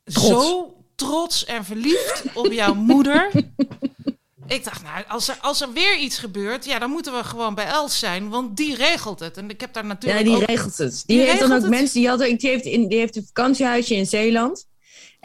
[0.05, 0.27] Trots.
[0.27, 3.31] zo trots en verliefd op jouw moeder.
[4.47, 7.55] Ik dacht, nou, als er, als er weer iets gebeurt, ja, dan moeten we gewoon
[7.55, 9.37] bij Els zijn, want die regelt het.
[9.37, 10.43] En ik heb daar ja natuurlijk die ook...
[10.43, 11.03] regelt het.
[11.07, 11.71] Die, Die heeft dan ook het.
[11.71, 14.67] mensen, die, had, die, heeft in, die heeft een vakantiehuisje in Zeeland.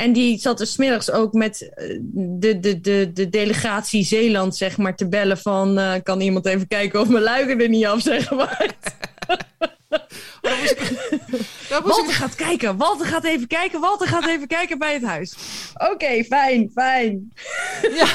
[0.01, 4.77] En die zat er smiddags ook met eh, de, de, de, de delegatie Zeeland, zeg
[4.77, 5.77] maar, te bellen van...
[5.77, 8.95] eh, kan iemand even kijken of mijn luiken er niet af zijn gemaakt?
[10.39, 14.93] Daar ik- ik- Walter gaat kijken, Walter gaat even kijken, Walter gaat even kijken bij
[14.93, 15.33] het huis.
[15.91, 17.31] Oké, fijn, fijn.
[17.95, 18.07] ja,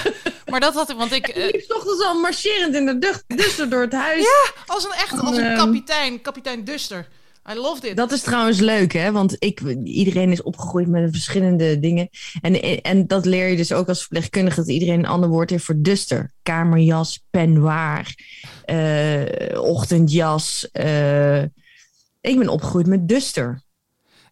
[0.51, 1.29] maar dat had ik, want ik...
[1.37, 4.27] Eh, liep ochtends al marcherend in de ducht, duster door het huis.
[4.67, 5.57] als een echt, als een Ehm.
[5.57, 7.09] kapitein, kapitein Duster.
[7.51, 7.97] I loved it.
[7.97, 9.13] Dat is trouwens leuk, hè?
[9.13, 12.09] Want ik, iedereen is opgegroeid met verschillende dingen.
[12.41, 15.65] En, en dat leer je dus ook als verpleegkundige, dat iedereen een ander woord heeft
[15.65, 16.33] voor duster.
[16.43, 18.15] Kamerjas, penwaar,
[18.65, 20.69] eh, ochtendjas.
[20.73, 21.43] eh.
[22.21, 23.65] ik ben opgegroeid met duster.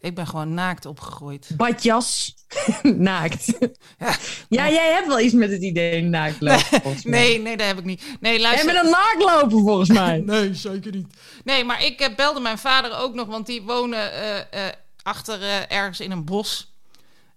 [0.04, 1.48] Ik ben gewoon naakt opgegroeid.
[1.56, 2.34] Badjas,
[2.82, 3.52] naakt.
[3.98, 4.16] Ja.
[4.48, 6.96] Ja, jij hebt wel iets met het idee naakt lopen.
[7.02, 8.02] Nee, nee, dat heb ik niet.
[8.20, 8.72] Nee, Jij luister.
[8.72, 10.18] bent een naakt lopen, volgens mij.
[10.26, 11.06] Nee, zeker niet.
[11.44, 15.68] Nee, maar ik eh, belde mijn vader ook nog, want die wonen eh, eh, achter
[15.68, 16.73] ergens in een bos.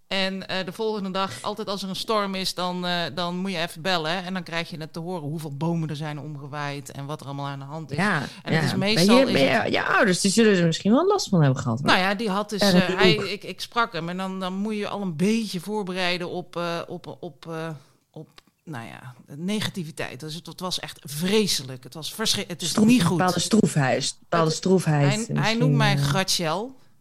[0.08, 3.52] En eh, de volgende dag, altijd als er een storm is, dan, eh, dan moet
[3.52, 4.12] je even bellen.
[4.12, 4.18] hè.
[4.20, 7.26] En dan krijg je het te horen hoeveel bomen er zijn omgewaaid en wat er
[7.26, 7.98] allemaal aan de hand is.
[7.98, 8.60] Ja, En ja.
[8.60, 11.78] het is meestal Bij je, ouders, die zullen er misschien wel last van hebben gehad.
[11.80, 11.88] hoor.
[11.88, 12.62] Nou ja, die had dus.
[12.62, 13.44] Eh, hij, ik.
[13.44, 17.18] ik, sprak hem en dan, dan moet je al een beetje voorbereiden op, eh, op,
[17.20, 17.70] op, eh,
[18.12, 18.28] op
[18.64, 20.20] nou ja, negativiteit.
[20.20, 21.84] Dus het, het was echt vreselijk.
[21.84, 22.60] Het was verschrikkelijk.
[22.62, 23.18] Het is Stroef- niet goed.
[23.18, 24.16] Bepaalde stroefheid.
[24.20, 25.28] Bepaalde Het- stroefheid.
[25.28, 26.04] Hij, hij noemt mij eh.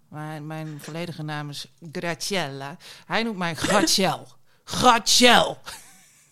[0.09, 2.76] Mijn, volledige naam is Graciella.
[3.07, 4.28] Hij noemt mij Graciel.
[4.64, 5.59] Graciel.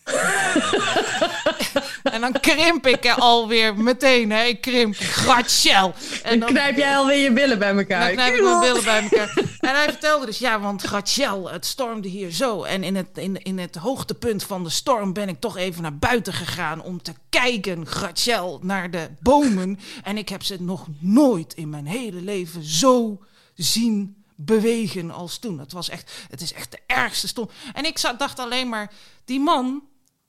[2.13, 4.31] en dan krimp ik er alweer meteen.
[4.31, 4.43] Hè.
[4.43, 4.95] Ik krimp.
[4.95, 5.93] Graciel.
[6.23, 8.05] En Dan knijp jij alweer je billen bij elkaar.
[8.05, 9.33] dan knijp ik mijn billen bij elkaar.
[9.59, 12.63] En hij vertelde dus, ja, want Graciel, het stormde hier zo.
[12.63, 15.97] En in het, in, in het hoogtepunt van de storm ben ik toch even naar
[15.97, 19.79] buiten gegaan om te kijken, Graciel, naar de bomen.
[20.03, 23.19] En ik heb ze nog nooit in mijn hele leven zo
[23.55, 25.59] zien bewegen als toen.
[25.59, 27.49] Het was echt, het is echt de ergste storm.
[27.73, 28.91] En ik dacht alleen maar,
[29.25, 29.83] die man,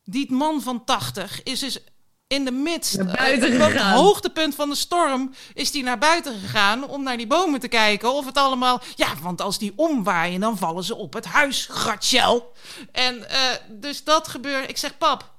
[0.05, 1.79] die man van 80, is dus
[2.27, 7.03] in de midst, op het hoogtepunt van de storm, is hij naar buiten gegaan om
[7.03, 8.13] naar die bomen te kijken.
[8.13, 12.53] Of het allemaal, ja, want als die omwaaien, dan vallen ze op het huis, Gratjel.
[12.93, 14.67] En eh, dus dat gebeurde.
[14.69, 15.33] Ik zeg, pap,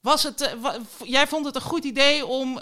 [0.00, 2.58] was het, eh, wa- jij vond het een goed idee om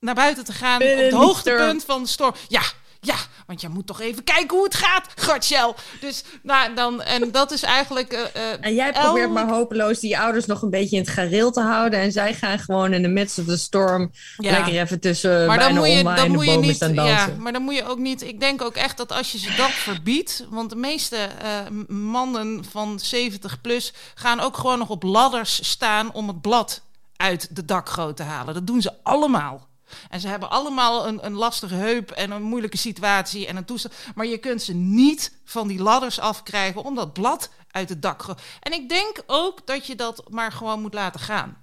[0.00, 2.34] naar buiten te gaan op het die hoogtepunt van de storm?
[2.48, 2.62] Ja.
[3.06, 3.14] Ja,
[3.46, 5.74] want je moet toch even kijken hoe het gaat, Gratjel.
[6.00, 8.12] Dus, nou, dan, en dat is eigenlijk...
[8.12, 11.10] eh, eh, En jij probeert elk- maar hopeloos die ouders nog een beetje in het
[11.10, 12.00] gareel te houden.
[12.00, 14.50] En zij gaan gewoon in de midst of the storm Ja.
[14.50, 17.74] lekker even tussen maar dan moet je, dan moet je niet, ja, maar dan moet
[17.74, 18.22] je ook niet.
[18.22, 21.50] Ik denk ook echt dat als je ze dat verbiedt, want de meeste eh,
[21.88, 26.82] mannen van 70 plus gaan ook gewoon nog op ladders staan om het blad
[27.16, 28.54] uit de dakgoot te halen.
[28.54, 29.66] Dat doen ze allemaal.
[30.10, 33.94] En ze hebben allemaal een, een lastige heup en een moeilijke situatie en een toestand.
[34.14, 38.24] Maar je kunt ze niet van die ladders afkrijgen om dat blad uit het dak.
[38.60, 41.56] En ik denk ook dat je dat maar gewoon moet laten gaan.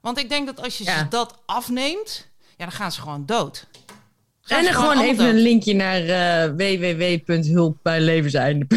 [0.00, 0.98] Want ik denk dat als je Ja.
[0.98, 3.66] ze dat afneemt, ja, dan gaan ze gewoon dood.
[4.40, 5.26] Gaan En dan gewoon even dood.
[5.28, 8.66] een linkje naar eh www.hulpbijlevenseinde.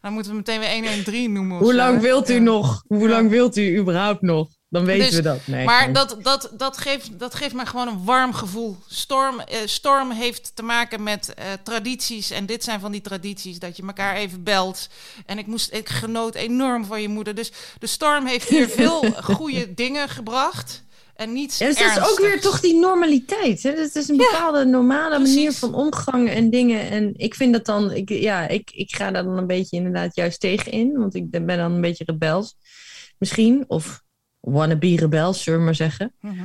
[0.00, 1.58] Dan moeten we meteen weer 113 noemen.
[1.58, 2.40] Hoe lang wilt u Ja.
[2.40, 2.82] nog?
[2.86, 4.48] Hoe lang wilt u überhaupt nog?
[4.70, 5.46] Dan weten Dus- we dat.
[5.46, 8.76] Nee, Maar dat, dat, dat, geeft, dat geeft mij gewoon een warm gevoel.
[8.88, 12.30] Storm, eh, storm heeft te maken met eh, tradities.
[12.30, 14.88] En dit zijn van die tradities dat je elkaar even belt.
[15.26, 17.34] En ik, moest, ik genoot enorm van je moeder.
[17.34, 20.86] Dus de storm heeft hier veel goede dingen gebracht.
[21.14, 23.62] En niets Ja, dus dat is ook weer toch die normaliteit.
[23.62, 23.74] Hè?
[23.74, 25.34] Dat is een bepaalde normale precies.
[25.34, 26.90] manier van omgang en dingen.
[26.90, 30.14] En ik vind dat dan, ik, ja, ik, ik ga daar dan een beetje inderdaad
[30.14, 30.98] juist tegen in.
[30.98, 32.56] Want ik ben dan een beetje rebels.
[33.18, 33.64] Misschien.
[33.66, 34.02] Of
[34.40, 36.14] wannabe rebels, zullen we maar zeggen.
[36.20, 36.44] Mhm.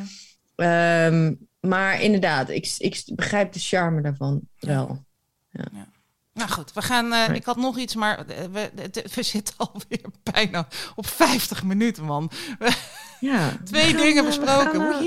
[0.55, 5.03] Ehm, maar inderdaad, ik, ik begrijp de charme daarvan wel.
[6.33, 7.13] Nou goed, we gaan.
[7.13, 7.35] eh.
[7.35, 8.71] Ik had nog iets, maar eh, we,
[9.15, 12.31] we, zitten alweer bijna op 50 minuten, man.
[13.19, 14.81] Ja, Twee gaan, dingen eh, we besproken.
[14.81, 14.99] gaan, eh.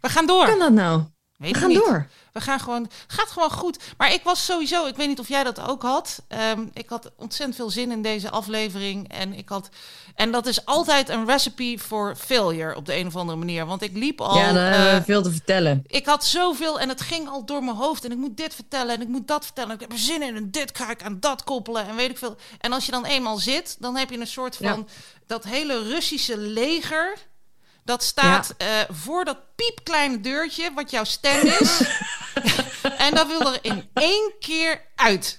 [0.00, 0.46] We gaan Hoe door.
[0.46, 1.02] kan dat nou?
[1.36, 1.78] Weet We gaan niet.
[1.78, 2.06] door.
[2.32, 2.90] We gaan gewoon.
[3.06, 3.78] Gaat gewoon goed.
[3.96, 4.86] Maar ik was sowieso.
[4.86, 6.22] Ik weet niet of jij dat ook had.
[6.28, 9.12] Ehm, ik had ontzettend veel zin in deze aflevering.
[9.12, 9.68] En ik had.
[10.14, 13.66] En dat is altijd een recipe voor failure op de een of andere manier.
[13.66, 14.36] Want ik liep al.
[14.36, 15.84] ja, hebben eh, veel te vertellen.
[15.86, 18.04] ik had zoveel en het ging al door mijn hoofd.
[18.04, 19.74] En ik moet dit vertellen en ik moet dat vertellen.
[19.74, 22.18] Ik heb er zin in en dit ga ik aan dat koppelen en weet ik
[22.18, 22.36] veel.
[22.58, 24.66] En als je dan eenmaal zit, dan heb je een soort van...
[24.66, 24.84] Ja.
[25.26, 27.18] dat hele Russische leger...
[27.86, 31.80] dat staat eh, voor dat piepkleine deurtje, wat jouw stem is.
[33.06, 35.38] en dat wil er in één keer uit.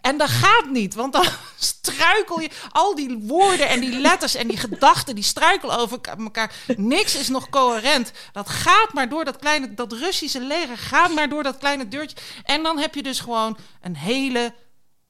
[0.00, 1.26] En dat gaat niet, want dan
[1.58, 2.50] struikel je.
[2.70, 6.54] Al die woorden en die letters en die gedachten, die struikelen over elkaar.
[6.76, 8.12] Niks is nog coherent.
[8.32, 12.16] Dat gaat maar door dat kleine, dat Russische leger gaat maar door dat kleine deurtje.
[12.44, 14.54] En dan heb je dus gewoon een hele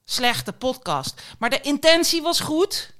[0.05, 1.21] slechte podcast.
[1.39, 2.93] Maar de intentie was goed.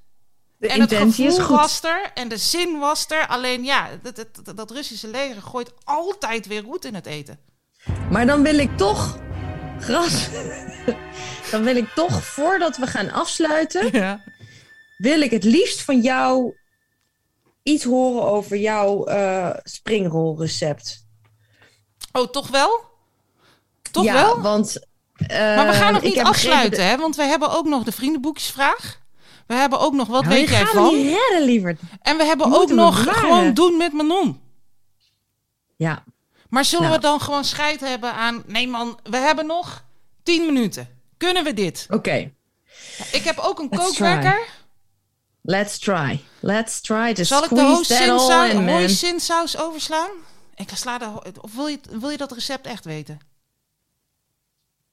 [0.62, 1.57] De en het gevoel goed.
[1.57, 3.28] was er en de zin was er.
[3.28, 7.39] Alleen ja, dat, dat, dat Russische leger gooit altijd weer roet in het eten.
[8.09, 9.18] Maar dan wil ik toch,
[9.80, 10.28] gras,
[11.51, 14.24] dan wil ik toch, voordat we gaan afsluiten, Ja.
[14.97, 16.55] wil ik het liefst van jou
[17.64, 21.07] iets horen over jouw eh springrolrecept.
[22.12, 22.82] Oh, toch wel?
[23.91, 24.41] Toch ja, wel?
[24.41, 24.89] want...
[25.28, 26.97] Maar we gaan eh, nog niet afsluiten, hè?
[26.97, 29.01] Want we hebben ook nog de vriendenboekjesvraag.
[29.52, 30.93] We hebben ook nog wat dat- Nou, weet jij van?
[30.95, 31.80] niet redden, lieverd.
[32.02, 33.20] En we hebben ook nog bewaren.
[33.22, 34.39] gewoon doen met Manon.
[35.76, 36.04] Ja,
[36.49, 36.95] Maar zullen Nou.
[36.95, 38.43] we dan gewoon scheid hebben aan...
[38.47, 39.86] Nee man, we hebben nog
[40.24, 40.88] 10 minuten.
[41.18, 41.88] Kunnen we dit?
[41.89, 42.32] Oké,
[43.12, 44.47] Ik heb ook een Let's kookwerker.
[45.41, 46.20] let's try.
[46.39, 47.62] Let's try to Zal ik de
[48.66, 50.10] hoisinsaus overslaan?
[50.56, 53.20] Ik sla de, of wil je, wil je dat recept echt weten?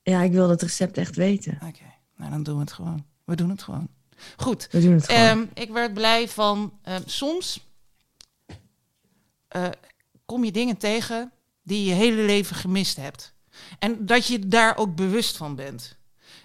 [0.03, 1.53] Ja, ik wil het recept echt weten.
[1.67, 3.05] Oké, nou dan doen we het gewoon.
[3.25, 3.89] We doen het gewoon.
[4.37, 4.69] Goed.
[4.71, 5.21] We doen het gewoon.
[5.23, 7.67] Ehm, ik werd blij van ehm, soms
[9.49, 9.69] eh,
[10.27, 13.33] kom je dingen tegen die je hele leven gemist hebt.
[13.79, 15.97] En dat je daar ook bewust van bent.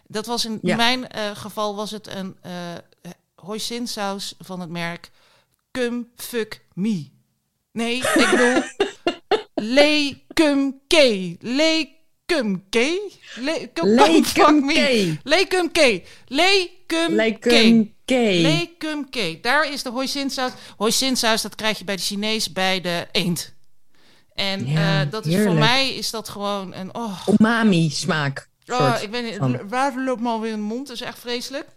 [0.07, 0.75] Dat was in Ja.
[0.75, 2.51] mijn eh, geval was het een eh
[3.35, 5.11] hoisinsaus van het merk
[5.71, 7.09] Cum Fuck Me.
[7.71, 8.63] Nee, ik bedoel
[9.75, 10.93] Le Cum K.
[11.39, 11.95] Lekum
[12.41, 12.59] me.
[12.69, 12.77] K.
[13.35, 13.69] Le
[14.33, 14.75] Cum K.
[15.23, 16.03] Le Cum K.
[16.27, 18.11] Lekum K.
[18.41, 19.43] Lekum K.
[19.43, 20.51] Daar is de hoisinsaus.
[20.77, 23.53] Hoisinsaus, dat krijg je bij de Chinees bij de eend.
[24.33, 26.95] En Ja, eh, dat is voor mij is dat gewoon een...
[26.95, 28.49] Oh, Umami smaak.
[28.67, 30.87] oh ik weet niet, water loopt me alweer in de mond.
[30.87, 31.67] Dat is echt vreselijk.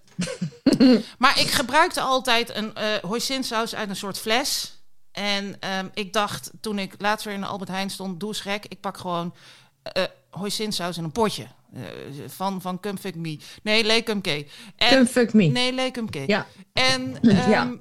[1.19, 4.81] maar ik gebruikte altijd een eh hoisinsaus uit een soort fles.
[5.13, 8.41] En ehm, ik dacht, toen ik laatst weer in de Albert Heijn stond, doe eens
[8.41, 8.65] gek.
[8.69, 9.35] Ik pak gewoon
[9.83, 10.03] eh
[10.37, 11.47] hoisinsaus in een potje.
[11.75, 11.83] Eh,
[12.27, 13.39] van, van Cum Fuck Me.
[13.63, 14.27] Nee, Lekum K.
[14.27, 15.45] En, Come fuck me.
[15.45, 16.15] Nee, Lekum K.
[16.27, 17.63] Ja, En Ja.
[17.63, 17.77] ehm,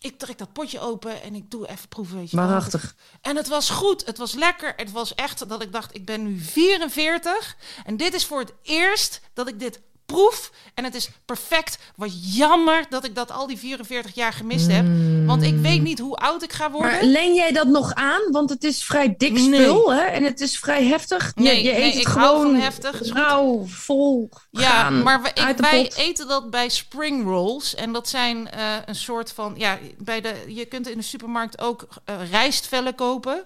[0.00, 2.16] ik trek dat potje open en ik doe even proeven.
[2.16, 2.96] Weet je waarachtig.
[3.20, 4.72] En het was goed, het was lekker.
[4.76, 7.56] Het was echt dat ik dacht, ik ben nu 44.
[7.84, 9.80] En dit is voor het eerst dat ik dit
[10.12, 10.50] proef.
[10.74, 11.78] En het is perfect.
[11.96, 14.86] Wat jammer dat ik dat al die 44 jaar gemist heb.
[15.26, 16.90] Want ik weet niet hoe oud ik ga worden.
[16.90, 18.20] Maar leen jij dat nog aan?
[18.30, 19.62] Want het is vrij dik Nee.
[19.62, 20.00] spul, hè?
[20.02, 21.32] En het is vrij heftig.
[21.34, 23.00] Je, Nee, je nee, eet het gewoon heftig.
[23.12, 27.74] Rauw, vol Ja, maar we- ik- wij eten dat bij spring rolls.
[27.74, 29.54] En dat zijn eh, een soort van...
[29.56, 33.44] Ja, bij de, je kunt in de supermarkt ook eh, rijstvellen kopen.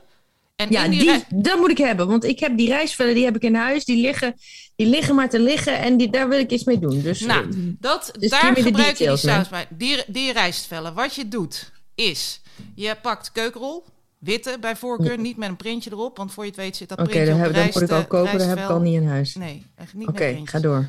[0.56, 2.08] En Ja, die, die, dat moet ik hebben.
[2.08, 3.84] Want ik heb die rijstvellen, die heb ik in huis.
[3.84, 4.34] Die liggen,
[4.76, 7.02] die liggen maar te liggen en die, daar wil ik iets mee doen.
[7.02, 9.66] Dus Nou, eh, dat, Dus daar gebruik je die saus bij.
[9.70, 10.94] Die, die rijstvellen.
[10.94, 12.40] Wat je doet, is...
[12.74, 13.84] Je pakt keukenrol.
[14.18, 15.18] Witte bij voorkeur.
[15.18, 16.16] Niet met een printje erop.
[16.16, 17.96] Want voor je het weet zit dat printje dat, op heb- dat moet ik al
[17.96, 18.38] rijst- kopen.
[18.38, 19.34] Dat heb ik al niet in huis.
[19.34, 20.88] Nee, echt niet Oké, ga door.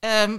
[0.00, 0.36] Ehm,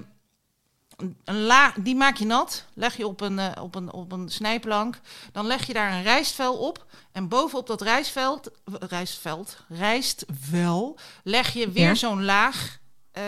[1.26, 2.66] een la, die maak je nat.
[2.74, 5.00] Leg je op een, eh, op, een, op een snijplank.
[5.32, 6.86] Dan leg je daar een rijstvel op.
[7.12, 8.52] En bovenop dat rijstveld,
[8.90, 11.96] rijstveld, rijstvel, leg je weer Ja.
[11.96, 12.80] zo'n laag
[13.12, 13.24] eh,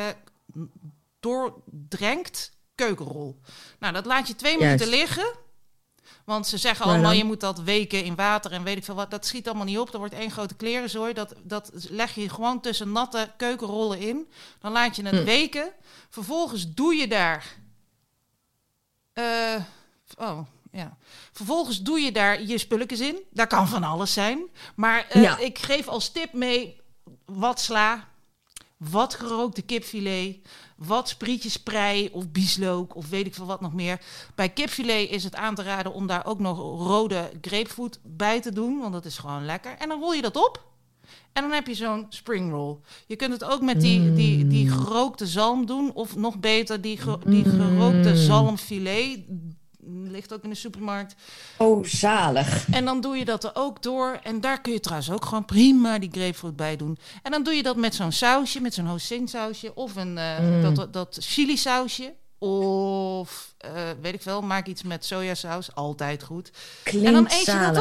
[1.20, 3.40] doordrenkt keukenrol.
[3.80, 4.64] Nou, dat laat je twee Juist.
[4.80, 5.42] minuten liggen.
[6.26, 8.96] Want ze zeggen Waar allemaal, je moet dat weken in water en weet ik veel
[8.96, 9.12] wat.
[9.12, 9.92] Dat schiet allemaal niet op.
[9.92, 11.14] Dat wordt één grote klerenzooi.
[11.14, 14.30] Dat, dat leg je gewoon tussen natte keukenrollen in.
[14.60, 15.24] Dan laat je het Hm.
[15.24, 15.72] weken.
[16.10, 17.56] Vervolgens doe je daar...
[19.14, 19.56] eh,
[20.18, 20.40] oh,
[20.72, 20.98] ja.
[21.32, 23.18] Vervolgens doe je daar je spulletjes in.
[23.32, 24.44] Daar kan van alles zijn.
[24.76, 25.38] Maar eh, Ja.
[25.38, 26.82] ik geef als tip mee
[27.26, 28.08] wat sla,
[28.92, 30.38] wat gerookte kipfilet,
[30.78, 34.02] wat sprietjesprei of bieslook of weet ik veel wat nog meer.
[34.36, 36.58] Bij kipfilet is het aan te raden om daar ook nog
[36.88, 39.76] rode grapefruit bij te doen, want dat is gewoon lekker.
[39.78, 40.72] En dan rol je dat op.
[41.34, 42.78] En dan heb je zo'n spring roll.
[43.08, 45.94] Je kunt het ook met die, die, die gerookte zalm doen.
[45.94, 49.20] Of nog beter, die, ge- die gerookte zalmfilet.
[49.88, 51.16] Ligt ook in de supermarkt.
[51.58, 52.68] Oh, zalig.
[52.72, 54.20] En dan doe je dat er ook door.
[54.24, 56.98] En daar kun je trouwens ook gewoon prima die grapefruit bij doen.
[57.24, 59.76] En dan doe je dat met zo'n sausje, met zo'n hoisin sausje.
[59.76, 62.14] Of een, eh, dat, dat chili sausje.
[62.38, 63.72] Of, eh,
[64.02, 65.76] weet ik veel, maak iets met sojasaus.
[65.76, 66.52] Altijd goed.
[66.84, 67.74] Klinkt en dan eet je zalig.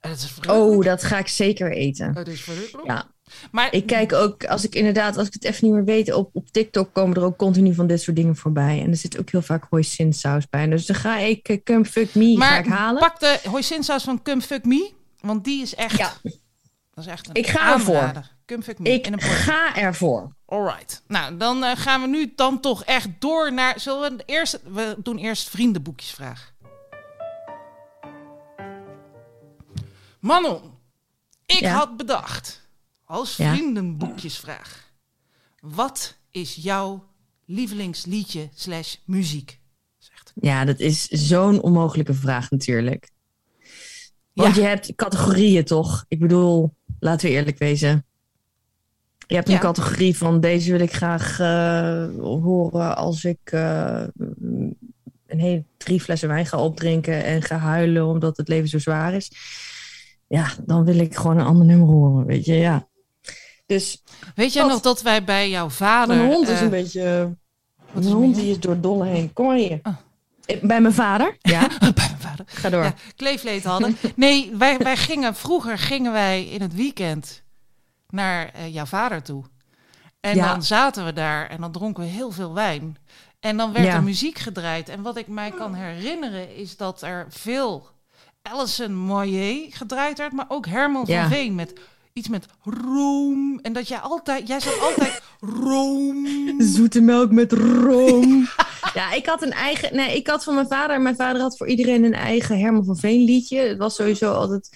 [0.00, 0.50] dat op.
[0.50, 2.14] Oh, dat ga ik zeker eten.
[2.14, 2.86] Het is verrukkelijk.
[2.86, 3.06] Ja,
[3.50, 6.30] Maar ik kijk ook, als ik inderdaad, als ik het even niet meer weet, op,
[6.32, 8.80] op TikTok komen er ook continu van dit soort dingen voorbij.
[8.82, 10.66] En er zit ook heel vaak hoisin saus bij.
[10.66, 13.00] Dus dan ga ik uh, Come Fuck Me ga Maar ik halen.
[13.00, 14.92] pak de hoisinsaus van Cum Fuck Me.
[15.20, 15.96] Want die is echt...
[15.96, 16.12] Ja.
[16.94, 18.12] Dat is echt een Ik ga ervoor.
[18.46, 19.34] Cum Fuck Me Ik in een potje.
[19.34, 20.34] ga ervoor.
[20.46, 21.02] Alright.
[21.06, 23.80] Nou, dan eh, gaan we nu dan toch echt door naar...
[23.80, 24.58] Zullen we eerst...
[24.72, 26.52] We doen eerst vriendenboekjesvraag.
[30.20, 30.60] Manon,
[31.46, 31.72] ik Ja?
[31.74, 32.61] had bedacht
[33.12, 34.92] als vriendenboekjesvraag.
[35.60, 37.04] Wat is jouw
[37.44, 39.60] lievelingsliedje slash muziek?
[39.98, 40.32] Zegt.
[40.34, 43.10] Ja, dat is zo'n onmogelijke vraag natuurlijk.
[44.32, 44.62] Want Ja.
[44.62, 46.04] je hebt categorieën toch?
[46.08, 48.04] Ik bedoel, laten we eerlijk wezen.
[49.26, 49.60] Je hebt een Ja.
[49.60, 54.04] categorie van deze wil ik graag eh, horen als ik eh,
[55.26, 59.14] een hele drie flessen wijn ga opdrinken en ga huilen omdat het leven zo zwaar
[59.14, 59.30] is.
[60.26, 62.90] Ja, dan wil ik gewoon een ander nummer horen, weet je, ja.
[63.66, 64.02] Dus
[64.34, 66.16] Weet jij nog dat wij bij jouw vader...
[66.16, 67.36] mijn hond is eh, een beetje...
[67.92, 69.32] wat Mijn hond die is door dolle heen.
[69.32, 69.78] Kom maar hier.
[69.82, 69.94] Ah.
[70.46, 71.36] Eh, Bij mijn vader?
[71.40, 72.44] Ja, bij mijn vader.
[72.48, 72.82] ga door.
[72.82, 73.96] Ja, kleefleed hadden.
[74.16, 77.42] Nee, wij, wij gingen vroeger gingen wij in het weekend
[78.08, 79.44] naar eh, jouw vader toe.
[80.20, 80.52] En Ja.
[80.52, 82.96] dan zaten we daar en dan dronken we heel veel wijn.
[83.40, 83.94] En dan werd Ja.
[83.94, 84.88] er muziek gedraaid.
[84.88, 87.88] En wat ik mij kan herinneren is dat er veel
[88.42, 91.72] Alison Moyer gedraaid werd, maar ook Herman van Veen met
[92.12, 93.58] iets met room.
[93.62, 96.26] En dat jij altijd, jij zat altijd room.
[96.58, 98.48] Zoete melk met room.
[98.94, 99.96] ja, ik had een eigen.
[99.96, 101.00] Nee, ik had van mijn vader.
[101.00, 103.58] Mijn vader had voor iedereen een eigen Herman van Veen liedje.
[103.58, 104.68] Het was sowieso altijd.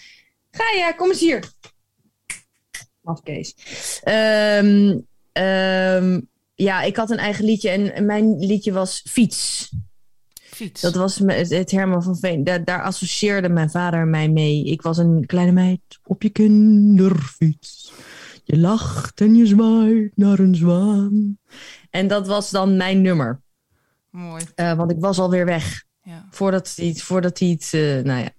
[0.51, 1.53] Ga ja, kom eens hier.
[3.03, 3.55] Afkees.
[4.03, 4.99] Ehm
[5.33, 6.21] ehm,
[6.55, 9.71] ja, ik had een eigen liedje en mijn liedje was Fiets.
[10.57, 10.81] Fiets.
[10.81, 12.45] Dat was het, het Herman van Veen.
[12.45, 14.65] Daar, daar associeerde mijn vader mij mee.
[14.65, 17.93] Ik was een kleine meid op je kinderfiets.
[18.45, 21.39] Je lacht en je zwaait naar een zwaan.
[21.91, 23.41] En dat was dan mijn nummer.
[24.11, 24.45] Mooi.
[24.55, 25.85] Eh, want ik was alweer weg.
[26.03, 26.27] Ja.
[26.31, 28.31] Voordat hij het, voordat hij het eh, nou ja.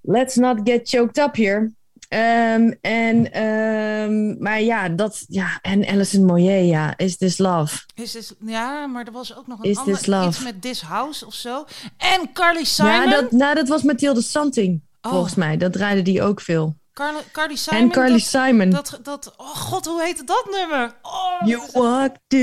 [0.00, 1.72] Let's not get choked up here.
[2.08, 7.78] Ehm, en, ehm, maar ja, dat, ja, en Alison Moyer, ja, Is This Love?
[7.94, 11.26] Is this, ja, maar er was ook nog een Is ander iets met This House
[11.26, 11.64] of zo.
[11.96, 12.92] En Carly Simon.
[12.92, 15.12] Ja, dat, nou, dat was Mathilde Santing, Oh.
[15.12, 15.56] volgens mij.
[15.56, 16.76] Dat draaide die ook veel.
[16.92, 17.80] Carly, Carly Simon.
[17.82, 18.70] en Carly dat, Simon.
[18.70, 20.94] Dat, dat, oh god, hoe heette dat nummer?
[21.02, 22.36] Oh, you walked the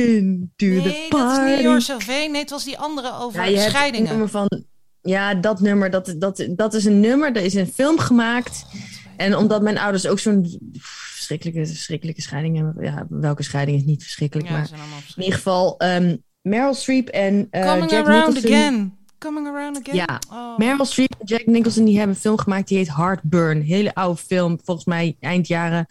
[0.58, 1.52] nee, dat is party.
[1.52, 2.32] niet Joris Veen.
[2.32, 4.10] Nee, het was die andere over Ja, scheidingen.
[4.10, 4.64] nummer van...
[5.02, 7.36] Ja, dat nummer, dat, dat, dat is een nummer.
[7.36, 8.66] Er is een film gemaakt.
[9.18, 10.60] En omdat mijn ouders ook zo'n
[11.16, 12.84] verschrikkelijke, verschrikkelijke scheiding hebben.
[12.84, 14.70] Ja, welke scheiding is niet verschrikkelijk, Ja, maar
[15.16, 18.52] in ieder geval ehm, Meryl Streep en eh, Coming Jack around Nicholson.
[18.58, 18.98] again.
[19.18, 19.96] Coming around again.
[19.96, 20.20] Ja.
[20.32, 20.58] Oh.
[20.58, 23.62] Meryl Streep en Jack Nicholson die hebben een film gemaakt die heet Heartburn.
[23.62, 25.86] Hele oude film, volgens mij eind jaren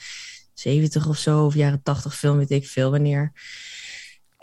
[0.55, 3.33] 70 of zo, of jaren 80 film, weet ik veel wanneer.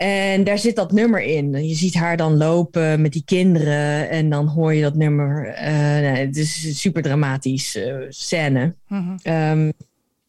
[0.02, 1.66] En daar zit dat nummer in.
[1.68, 5.42] Je ziet haar dan lopen met die kinderen en dan hoor je dat nummer.
[5.60, 8.74] Nou, het is een super dramatisch eh, scène.
[8.88, 9.16] Mhm.
[9.22, 9.70] Ehm,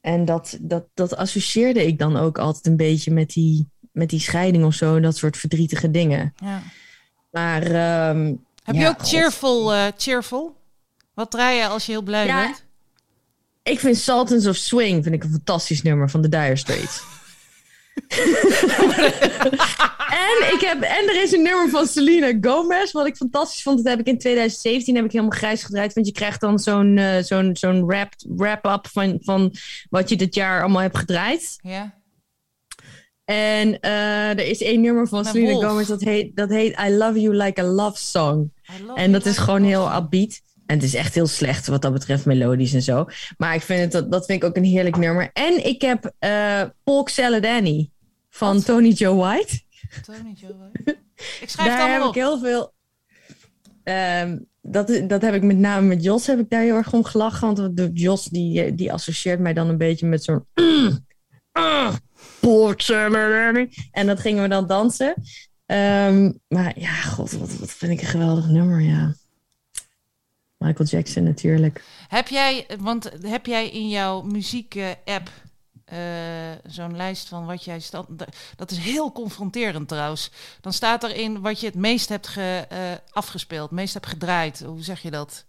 [0.01, 4.19] en dat, dat, dat associeerde ik dan ook altijd een beetje met die, met die
[4.19, 4.99] scheiding of zo.
[4.99, 6.33] Dat soort verdrietige dingen.
[6.43, 6.61] ja.
[7.31, 9.07] Maar ehm, Heb Ja, je ook God.
[9.09, 10.55] cheerful, eh, cheerful?
[11.13, 12.41] Wat draai je als je heel blij Ja.
[12.45, 12.63] bent?
[13.63, 17.03] ik vind Sultans of Swing vind ik een fantastisch nummer van de Dire Straits.
[20.27, 23.77] en, ik heb, en er is een nummer van Selena Gomez, wat ik fantastisch vond.
[23.77, 25.93] Dat heb ik in 2017 heb ik helemaal grijs gedraaid.
[25.93, 29.53] Want je krijgt dan zo'n eh, zo'n zo'n wrap- wrap-up van, van
[29.89, 31.55] wat je dit jaar allemaal hebt gedraaid.
[31.61, 32.01] Ja.
[33.25, 35.67] En eh, er is één nummer van Selena.
[35.67, 38.51] Gomez dat heet, dat heet I Love You Like a Love Song.
[38.95, 40.41] En dat is gewoon heel upbeat.
[40.65, 43.05] En het is echt heel slecht wat dat betreft, melodisch en zo.
[43.37, 45.29] Maar ik vind het, dat, dat vind ik ook een heerlijk nummer.
[45.33, 47.91] En ik heb eh Polk Salad Annie
[48.29, 48.65] van Wat?
[48.65, 49.61] Tony Joe White.
[50.05, 50.51] Tony Joe.
[51.41, 52.13] Ik schrijf het Daar heb allemaal ik op.
[52.13, 52.73] heel veel...
[53.83, 57.03] ehm, dat, dat heb ik met name met Jos heb ik daar heel erg om
[57.03, 57.55] gelachen.
[57.55, 60.45] Want de Jos die, die associeert mij dan een beetje met zo'n...
[61.51, 61.95] ah,
[62.39, 63.69] Polk Salad Annie.
[63.91, 65.13] En dat gingen we dan dansen.
[65.65, 69.13] Ehm, maar ja, god, wat, wat vind ik een geweldig nummer, ja.
[70.63, 71.83] Michael Jackson natuurlijk.
[72.07, 75.29] Heb jij, want heb jij in jouw muziek-app
[75.85, 75.97] eh,
[76.67, 77.81] zo'n lijst van wat jij.
[78.55, 80.31] Dat is heel confronterend trouwens.
[80.61, 84.63] Dan staat erin wat je het meest hebt ge, eh, afgespeeld, het meest hebt gedraaid.
[84.65, 85.45] Hoe zeg je dat?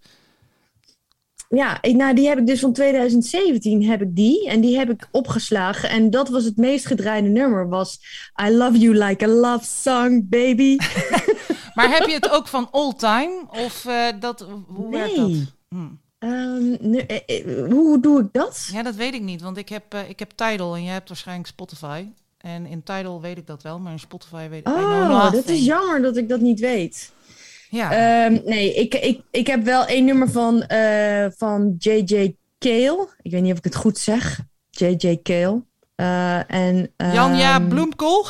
[1.49, 4.49] Ja, ik, nou, die heb ik dus van 2017 heb ik die.
[4.49, 5.89] En die heb ik opgeslagen.
[5.89, 7.69] En dat was het meest gedraaide nummer.
[7.69, 8.01] Was
[8.47, 10.77] I Love You Like a Love Song, baby.
[11.75, 13.43] Maar heb je het ook van all time?
[13.49, 15.29] Of eh, dat, hoe werkt dat?
[15.29, 15.49] Nee.
[15.69, 15.87] Hm.
[16.19, 18.69] Ehm, nu, eh, eh, hoe doe ik dat?
[18.73, 21.49] Ja, dat weet ik niet, want ik heb, ik heb Tidal en jij hebt waarschijnlijk
[21.49, 22.07] Spotify.
[22.39, 25.33] En in Tidal weet ik dat wel, maar in Spotify weet ik I know Oh,
[25.33, 27.13] dat is jammer dat ik dat niet weet.
[27.71, 30.65] Ja, Ehm, nee, ik, ik, ik heb wel één nummer van,
[31.37, 32.37] van J.J.
[32.59, 33.09] Cale.
[33.23, 34.41] Ik weet niet of ik het goed zeg.
[34.71, 35.19] J.J.
[35.23, 35.63] Cale.
[35.95, 38.27] Eh, en, Jan-Ja ehm, Bloemkool.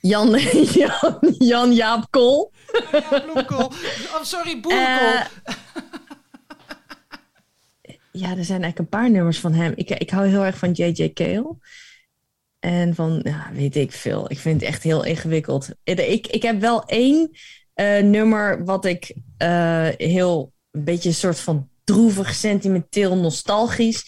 [0.00, 0.38] Jan,
[0.78, 2.52] Jan, Jan Jaap Kool.
[2.92, 3.66] ja, Bloemkool.
[4.14, 5.08] Oh, sorry, Boerenkool.
[5.08, 5.24] Eh,
[8.22, 9.72] ja, er zijn eigenlijk een paar nummers van hem.
[9.76, 11.12] Ik, ik hou heel erg van J.J.
[11.12, 11.56] Cale.
[12.58, 14.30] En van, ja, weet ik veel.
[14.30, 15.68] Ik vind het echt heel ingewikkeld.
[15.84, 17.30] Ik, ik heb wel één
[17.74, 24.04] eh, nummer wat ik eh, heel, een beetje een soort van droevig, sentimenteel, nostalgisch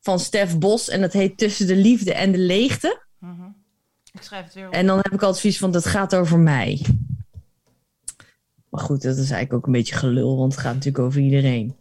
[0.00, 0.88] van Stef Bos.
[0.88, 3.06] En dat heet Tussen de Liefde en de Leegte.
[3.18, 3.48] Mhm.
[4.14, 4.72] Ik schrijf het weer op.
[4.72, 6.86] En dan heb ik zoiets van, dat gaat over mij.
[8.68, 11.76] Maar goed, dat is eigenlijk ook een beetje gelul, want het gaat natuurlijk over iedereen.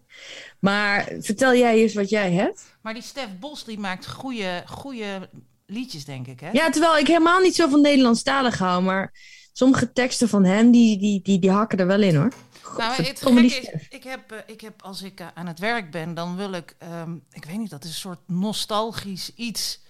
[0.60, 2.76] Maar vertel jij eens wat jij hebt.
[2.82, 5.30] Maar die Stef Bos die maakt goede, goede
[5.66, 6.50] liedjes, denk ik, hè?
[6.52, 9.14] Ja, terwijl ik helemaal niet zo van Nederlandstalig hou, maar
[9.54, 12.34] sommige teksten van hem, die, die, die, die hakken er wel in hoor.
[12.78, 15.92] Nou, het gekke is, ik heb, eh, ik heb als ik eh, aan het werk
[15.92, 19.82] ben, dan wil ik, ehm, ik weet niet, dat is een soort nostalgisch iets.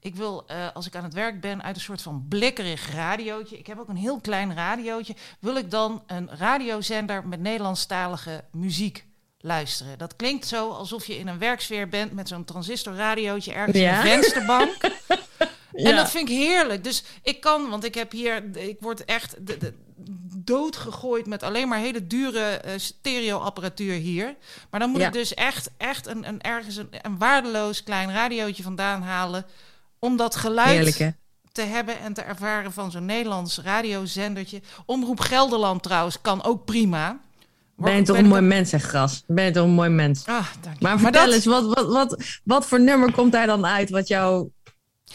[0.00, 3.58] Ik wil, eh, als ik aan het werk ben, uit een soort van blikkerig radiootje.
[3.58, 5.14] Ik heb ook een heel klein radiootje.
[5.38, 9.04] Wil ik dan een radiozender met Nederlandstalige muziek
[9.40, 9.98] luisteren?
[9.98, 13.96] Dat klinkt zo alsof je in een werksfeer bent met zo'n transistorradiootje ergens in Ja.
[14.00, 14.76] een vensterbank.
[15.72, 15.96] En Ja.
[15.96, 16.84] dat vind ik heerlijk.
[16.84, 19.74] Dus ik kan, want ik heb hier, ik word echt de, de,
[20.36, 24.36] doodgegooid met alleen maar hele dure eh, stereoapparatuur hier.
[24.70, 25.06] Maar dan moet Ja.
[25.06, 29.44] ik dus echt, echt een, een ergens een, een waardeloos klein radiootje vandaan halen.
[30.00, 31.12] Om dat geluid Heerlijk,
[31.52, 34.60] te hebben en te ervaren van zo'n Nederlands radiozendertje.
[34.86, 37.20] Omroep Gelderland trouwens kan ook prima.
[37.76, 39.22] Ben je toch een mooi mens, hè, Gras?
[39.26, 40.26] Ben je toch een mooi mens?
[40.26, 40.46] Ah.
[40.80, 44.08] Maar vertel dat- eens, wat, wat, wat, wat voor nummer komt daar dan uit wat
[44.08, 44.48] jou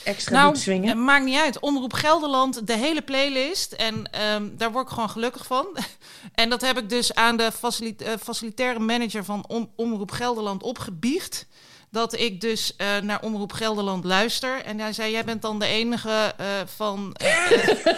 [0.03, 0.89] extra Nou, swingen?
[0.89, 1.59] het maakt niet uit.
[1.59, 3.71] Omroep Gelderland, de hele playlist.
[3.71, 5.65] En ehm, daar word ik gewoon gelukkig van.
[6.33, 7.51] en dat heb ik dus aan de
[7.97, 11.47] eh, facilitaire manager van Om- Omroep Gelderland opgebiecht.
[11.95, 14.61] Dat ik dus eh, naar Omroep Gelderland luister.
[14.63, 17.13] En hij zei, jij bent dan de enige eh, van...
[17.13, 17.49] eh,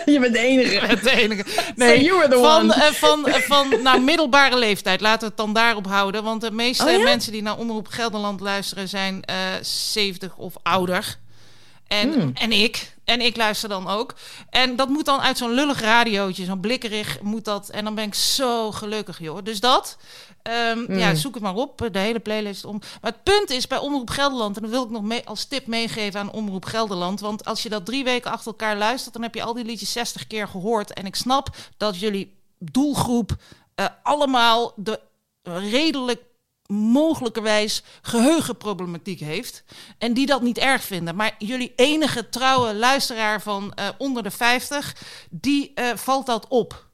[0.14, 0.96] je bent de enige.
[1.04, 1.44] de enige.
[1.50, 2.94] So Nee, you were the van, one.
[2.94, 5.02] van, van nou, middelbare leeftijd.
[5.02, 6.24] Laten we het dan daarop houden.
[6.24, 6.98] Want de meeste Oh ja?
[7.04, 11.18] mensen die naar Omroep Gelderland luisteren zijn eh 70 of ouder.
[11.88, 12.32] En, Hmm.
[12.34, 12.96] en ik.
[13.06, 14.14] En ik luister dan ook.
[14.50, 17.70] En dat moet dan uit zo'n lullig radiootje, zo'n blikkerig moet dat.
[17.70, 19.38] En dan ben ik zo gelukkig, joh.
[19.44, 19.98] Dus dat.
[20.48, 20.98] Ehm, Hmm.
[20.98, 22.80] Ja, zoek het maar op, de hele playlist om.
[23.02, 25.68] Maar het punt is bij Omroep Gelderland, en dat wil ik nog mee, als tip
[25.68, 27.20] meegeven aan Omroep Gelderland.
[27.20, 29.92] Want als je dat drie weken achter elkaar luistert, dan heb je al die liedjes
[29.92, 30.94] 60 keer gehoord.
[30.94, 33.36] En ik snap dat jullie doelgroep
[33.76, 35.00] eh, allemaal de
[35.44, 36.22] redelijk
[36.68, 39.64] mogelijkerwijs geheugenproblematiek heeft.
[39.98, 41.16] En die dat niet erg vinden.
[41.16, 44.96] Maar jullie enige trouwe luisteraar van eh, onder de 50,
[45.30, 46.87] die eh, valt dat op.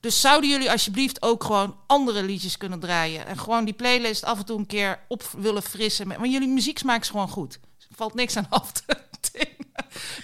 [0.00, 3.26] Dus zouden jullie alsjeblieft ook gewoon andere liedjes kunnen draaien.
[3.26, 6.08] En gewoon die playlist af en toe een keer op willen frissen.
[6.08, 7.58] Met- Want jullie muzieksmaak is gewoon goed.
[7.78, 8.82] Er valt niks aan af te
[9.32, 9.48] dingen.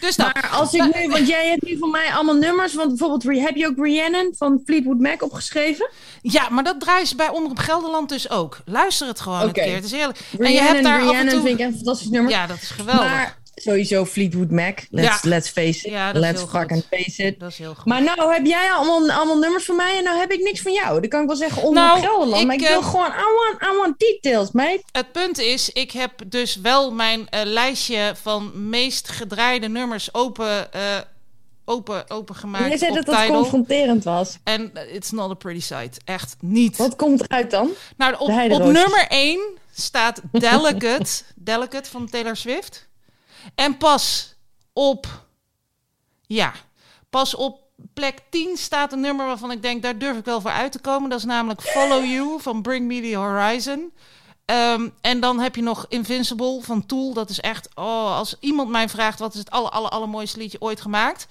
[0.01, 2.89] Dus nou, Maar als ik nu, want jij hebt nu van mij allemaal nummers, want
[2.89, 5.91] bijvoorbeeld heb je ook Rhiannon van Fleetwood Mac opgeschreven?
[6.23, 8.59] ja, maar dat draaien ze bij Omroep Gelderland dus ook.
[8.65, 9.75] Luister het gewoon een keer.
[9.75, 10.19] Het is heerlijk.
[10.39, 11.41] en je hebt daar af en toe...
[11.43, 12.31] vind ik een fantastisch nummer.
[12.31, 13.05] Ja, dat is geweldig.
[13.05, 15.29] maar sowieso Fleetwood Mac, let's, Ja.
[15.29, 17.01] let's face it, Ja, let's fucking goed.
[17.01, 17.41] face it.
[17.41, 17.85] Dat is heel goed.
[17.85, 20.73] Maar nou heb jij allemaal, allemaal nummers van mij en nou heb ik niks van
[20.73, 21.01] jou.
[21.01, 23.59] Dan kan ik wel zeggen onder Nou, Gelderland, ik, maar ik eh, wil gewoon, I
[23.59, 24.83] want, I want details, mate.
[24.93, 30.73] Het punt is, ik heb dus wel mijn eh, lijstje van meest gedraaide nummers open,
[30.73, 30.81] eh
[31.69, 33.41] open, opengemaakt Jij zei op dat dat Tidal.
[33.41, 34.39] confronterend was.
[34.45, 35.99] En eh, it's not a pretty sight.
[36.05, 36.77] Echt niet.
[36.77, 37.71] Wat komt eruit dan?
[37.97, 39.41] Nou, op, op nummer 1
[39.75, 41.11] staat Delicate.
[41.35, 42.89] Delicate van Taylor Swift.
[43.55, 44.35] En pas
[44.73, 45.25] op...
[46.27, 46.53] Ja,
[47.11, 47.61] pas op
[47.95, 49.83] plek 10 staat een nummer waarvan ik denk...
[49.83, 51.11] daar durf ik wel voor uit te komen.
[51.11, 53.93] Dat is namelijk Follow You van Bring Me The Horizon.
[54.45, 57.13] Ehm, en dan heb je nog Invincible van Tool.
[57.13, 57.69] Dat is echt...
[57.75, 61.27] Oh, als iemand mij vraagt wat is het aller, aller, allermooiste liedje ooit gemaakt...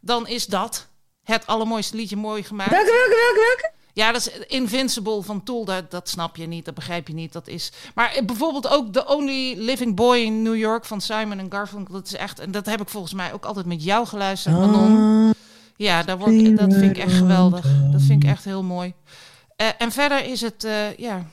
[0.00, 0.88] dan is dat
[1.22, 2.70] het allermooiste liedje mooi gemaakt.
[2.70, 3.78] Welke, welke, welke?
[4.00, 5.64] Ja, dat is Invincible van Tool.
[5.64, 7.32] Dat, dat snap je niet, dat begrijp je niet.
[7.32, 7.72] Dat is...
[7.94, 11.94] Maar bijvoorbeeld ook The Only Living Boy in New York van Simon en Garfunkel.
[11.94, 12.38] Dat is echt...
[12.38, 15.34] En dat heb ik volgens mij ook altijd met jou geluisterd, Manon.
[15.76, 17.66] Ja, daar word dat vind ik echt geweldig.
[17.92, 18.94] Dat vind ik echt heel mooi.
[19.56, 21.26] Eh, en verder is het, eh, ja,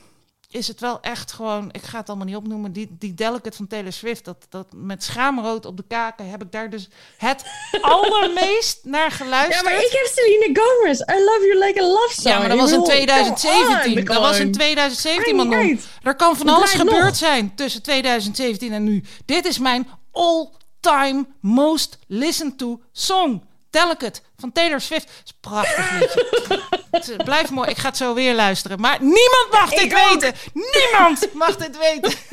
[0.50, 1.68] is het wel echt gewoon...
[1.72, 2.72] Ik ga het allemaal niet opnoemen.
[2.72, 6.30] Die, die Delicate van Taylor Swift, dat, dat met schaamrood op de kaken...
[6.30, 7.44] heb ik daar dus het
[7.80, 9.66] allermeest naar geluisterd.
[9.66, 11.00] Ja, maar ik heb Selena Gomez.
[11.00, 12.28] I love you like a love song.
[12.28, 13.82] Ja, maar dat was in bedoel, 2017.
[13.82, 14.52] come on, Dat was in gewoon.
[14.52, 15.80] 2017, Maakt niet man.
[16.02, 17.16] Er kan van alles gebeurd nog.
[17.16, 19.04] zijn tussen 2017 en nu.
[19.24, 23.42] Dit is mijn all-time most listened to song.
[23.70, 25.06] Delicate van Taylor Swift.
[25.06, 26.26] Dat is prachtig liedje.
[26.90, 27.68] Het is- Blijf mooi.
[27.70, 28.80] Ik ga het zo weer luisteren.
[28.80, 30.20] Maar niemand mag dit Ik ook.
[30.20, 30.38] weten.
[30.54, 32.12] Niemand mag dit weten.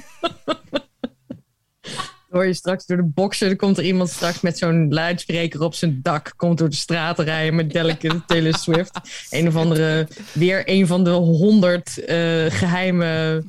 [2.30, 5.74] Hoor je straks door de boxer, dan komt er iemand straks met zo'n luidspreker op
[5.76, 6.34] zijn dak.
[6.36, 9.00] Komt door de straten rijden met Delicate Taylor Swift.
[9.30, 12.16] Een of andere, weer een van de honderd eh,
[12.48, 13.44] geheime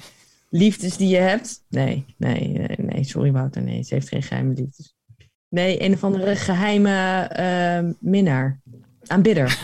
[0.50, 1.62] liefdes die je hebt.
[1.68, 4.94] Nee, nee, nee, nee, sorry Wouter, nee, ze heeft geen geheime liefdes.
[5.56, 8.60] Nee, een of andere geheime eh, minnaar.
[9.06, 9.58] Aanbidder.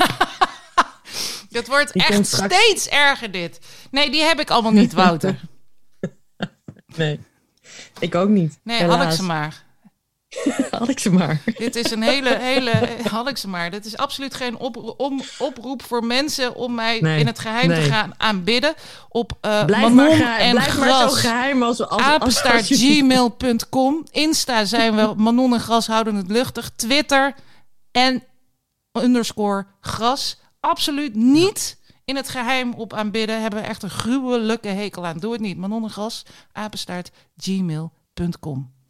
[1.50, 2.54] Het wordt Die echt straks.
[2.54, 3.58] steeds erger dit.
[3.90, 5.40] Nee, die heb ik allemaal niet, Wouter.
[6.96, 7.20] Nee,
[7.98, 8.58] ik ook niet.
[8.64, 8.96] Nee, Helaas.
[8.98, 9.62] had ik ze maar.
[10.78, 11.42] Had ik ze maar.
[11.56, 12.72] Dit is een hele, hele,
[13.10, 13.70] had ik ze maar.
[13.70, 14.58] Dit is absoluut geen
[14.96, 18.74] om, oproep voor mensen om mij Nee, in het geheim te gaan aanbidden.
[19.08, 21.20] Op Blijf, Manon maar, geheim, en blijf maar zo Gras.
[21.20, 21.80] geheim als...
[21.80, 24.06] als, als, als, Apenstaart gmail.com.
[24.10, 26.70] Insta zijn we Manon en Gras houden het luchtig.
[26.76, 27.34] Twitter
[27.90, 28.22] en
[28.92, 30.40] underscore Gras.
[30.60, 33.40] Absoluut niet in het geheim op aanbidden.
[33.40, 35.18] Hebben we echt een gruwelijke hekel aan.
[35.18, 35.56] Doe het niet.
[35.56, 36.22] Manon en Gras,
[36.52, 38.80] apenstaart gmail.com.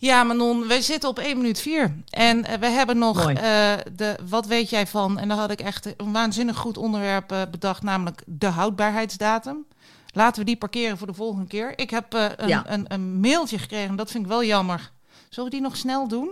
[0.00, 1.96] Ja, Manon, wij zitten op 1 minuut 4.
[2.10, 5.18] En eh, we hebben nog eh, de Wat weet jij van?
[5.18, 9.66] En daar had ik echt een waanzinnig goed onderwerp eh, bedacht, namelijk de houdbaarheidsdatum.
[10.12, 11.78] Laten we die parkeren voor de volgende keer.
[11.78, 12.64] Ik heb een, Ja.
[12.70, 14.90] een, een mailtje gekregen, dat vind ik wel jammer.
[15.28, 16.30] Zullen we die nog snel doen?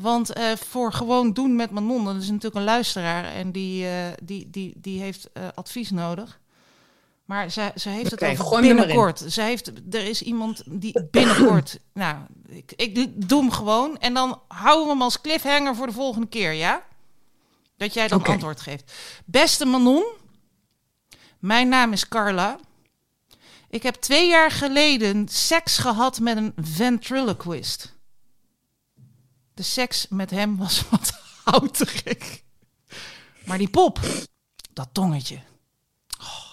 [0.00, 3.86] Want voor gewoon doen met Manon, dat is natuurlijk een luisteraar en die,
[4.22, 6.40] die, die, die heeft advies nodig.
[7.24, 8.76] Maar zij, zij heeft het over in.
[8.76, 9.24] binnenkort.
[9.26, 11.78] Zij heeft, er is iemand die binnenkort.
[11.92, 12.16] nou,
[12.52, 13.98] ik, ik doe hem gewoon.
[13.98, 16.84] En dan houden we hem als cliffhanger voor de volgende keer, ja?
[17.76, 18.92] Dat jij dan antwoord geeft.
[19.24, 20.04] Beste Manon,
[21.38, 22.58] mijn naam is Carla.
[23.68, 27.94] Ik heb twee jaar geleden seks gehad met een ventriloquist.
[29.54, 31.12] De seks met hem was wat
[31.44, 32.42] houterig.
[33.44, 34.00] Maar die pop,
[34.72, 35.40] dat tongetje.
[36.20, 36.44] Oh.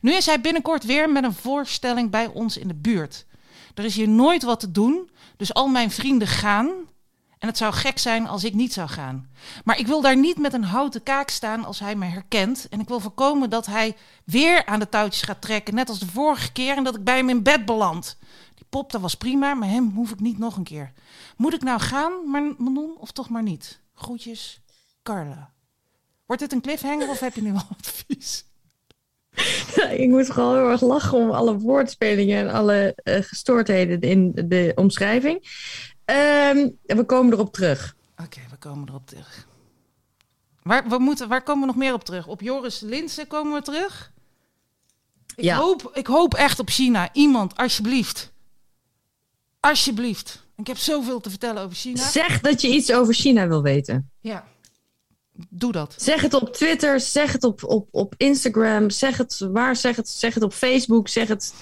[0.00, 3.26] Nu is hij binnenkort weer met een voorstelling bij ons in de buurt.
[3.78, 6.66] Er is hier nooit wat te doen, dus al mijn vrienden gaan.
[7.38, 9.30] En het zou gek zijn als ik niet zou gaan.
[9.64, 12.68] Maar ik wil daar niet met een houten kaak staan als hij me herkent.
[12.68, 16.06] En ik wil voorkomen dat hij weer aan de touwtjes gaat trekken, net als de
[16.06, 18.18] vorige keer, en dat ik bij hem in bed beland.
[18.54, 20.92] Die pop, dat was prima, maar hem hoef ik niet nog een keer.
[21.36, 23.80] Moet ik nou gaan, maar Manon, of toch maar niet?
[23.94, 24.60] Groetjes,
[25.02, 25.52] Carla.
[26.26, 28.44] Wordt dit een cliffhanger of heb je nu al advies?
[30.02, 34.72] ik moet gewoon heel erg lachen om alle woordspelingen en alle eh, gestoordheden in de
[34.74, 35.42] omschrijving.
[36.04, 37.96] Ehm, we komen erop terug.
[38.24, 39.46] Oké, we komen erop terug.
[40.62, 42.26] Waar, we moeten, waar komen we nog meer op terug?
[42.26, 44.12] Op Joris Linsen komen we terug?
[45.34, 45.56] Ik, Ja.
[45.56, 47.08] hoop, ik hoop echt op China.
[47.12, 48.32] Iemand, alsjeblieft.
[49.60, 50.46] Alsjeblieft.
[50.56, 52.10] Ik heb zoveel te vertellen over China.
[52.10, 54.10] Zeg dat je iets over China wil weten.
[54.20, 54.48] Ja.
[55.48, 55.94] Doe dat.
[55.96, 60.08] Zeg het op Twitter, zeg het op, op, op Instagram, zeg het waar, zeg het,
[60.08, 61.54] zeg het op Facebook, zeg het.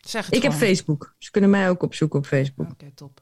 [0.00, 0.52] Zeg het Ik heb.
[0.52, 1.14] Facebook.
[1.18, 2.70] Ze kunnen mij ook opzoeken op Facebook.
[2.70, 3.20] Oké, top.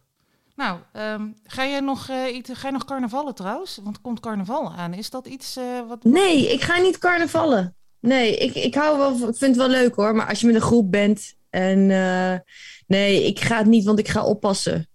[0.57, 3.81] Nou, ehm, ga jij nog eh, iets, ga je nog carnavallen trouwens?
[3.83, 4.95] Want komt carnaval aan.
[4.95, 6.05] Is dat iets eh, wat...
[6.05, 7.77] Nee, ik ga niet carnavallen.
[8.01, 10.55] Nee, ik, ik hou wel, ik vind het wel leuk hoor, maar als je met
[10.55, 12.39] een groep bent en eh,
[12.87, 14.89] nee, ik ga het niet, want ik ga oppassen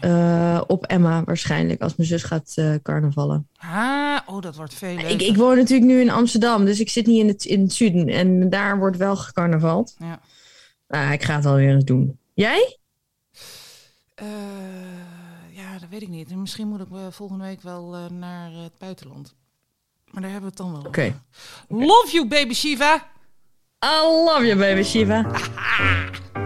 [0.00, 3.48] Eh, op Emma waarschijnlijk als mijn zus gaat eh, carnavallen.
[3.56, 5.10] Ah, oh, dat wordt veel leuker.
[5.10, 7.72] Ik, ik woon natuurlijk nu in Amsterdam, dus ik zit niet in het, in het
[7.72, 9.94] zuiden en daar wordt wel gecarnavald.
[9.98, 10.20] Ja.
[10.88, 12.18] Nou, ik ga het alweer eens doen.
[12.34, 12.78] Jij?
[14.14, 14.26] Eh,
[15.50, 16.30] ja, dat weet ik niet.
[16.30, 19.34] En misschien moet ik volgende week wel naar het buitenland.
[20.10, 21.20] Maar daar hebben we het dan wel Oké.
[21.68, 22.94] Love you, baby Shiva.
[23.84, 25.26] I love you, baby Shiva.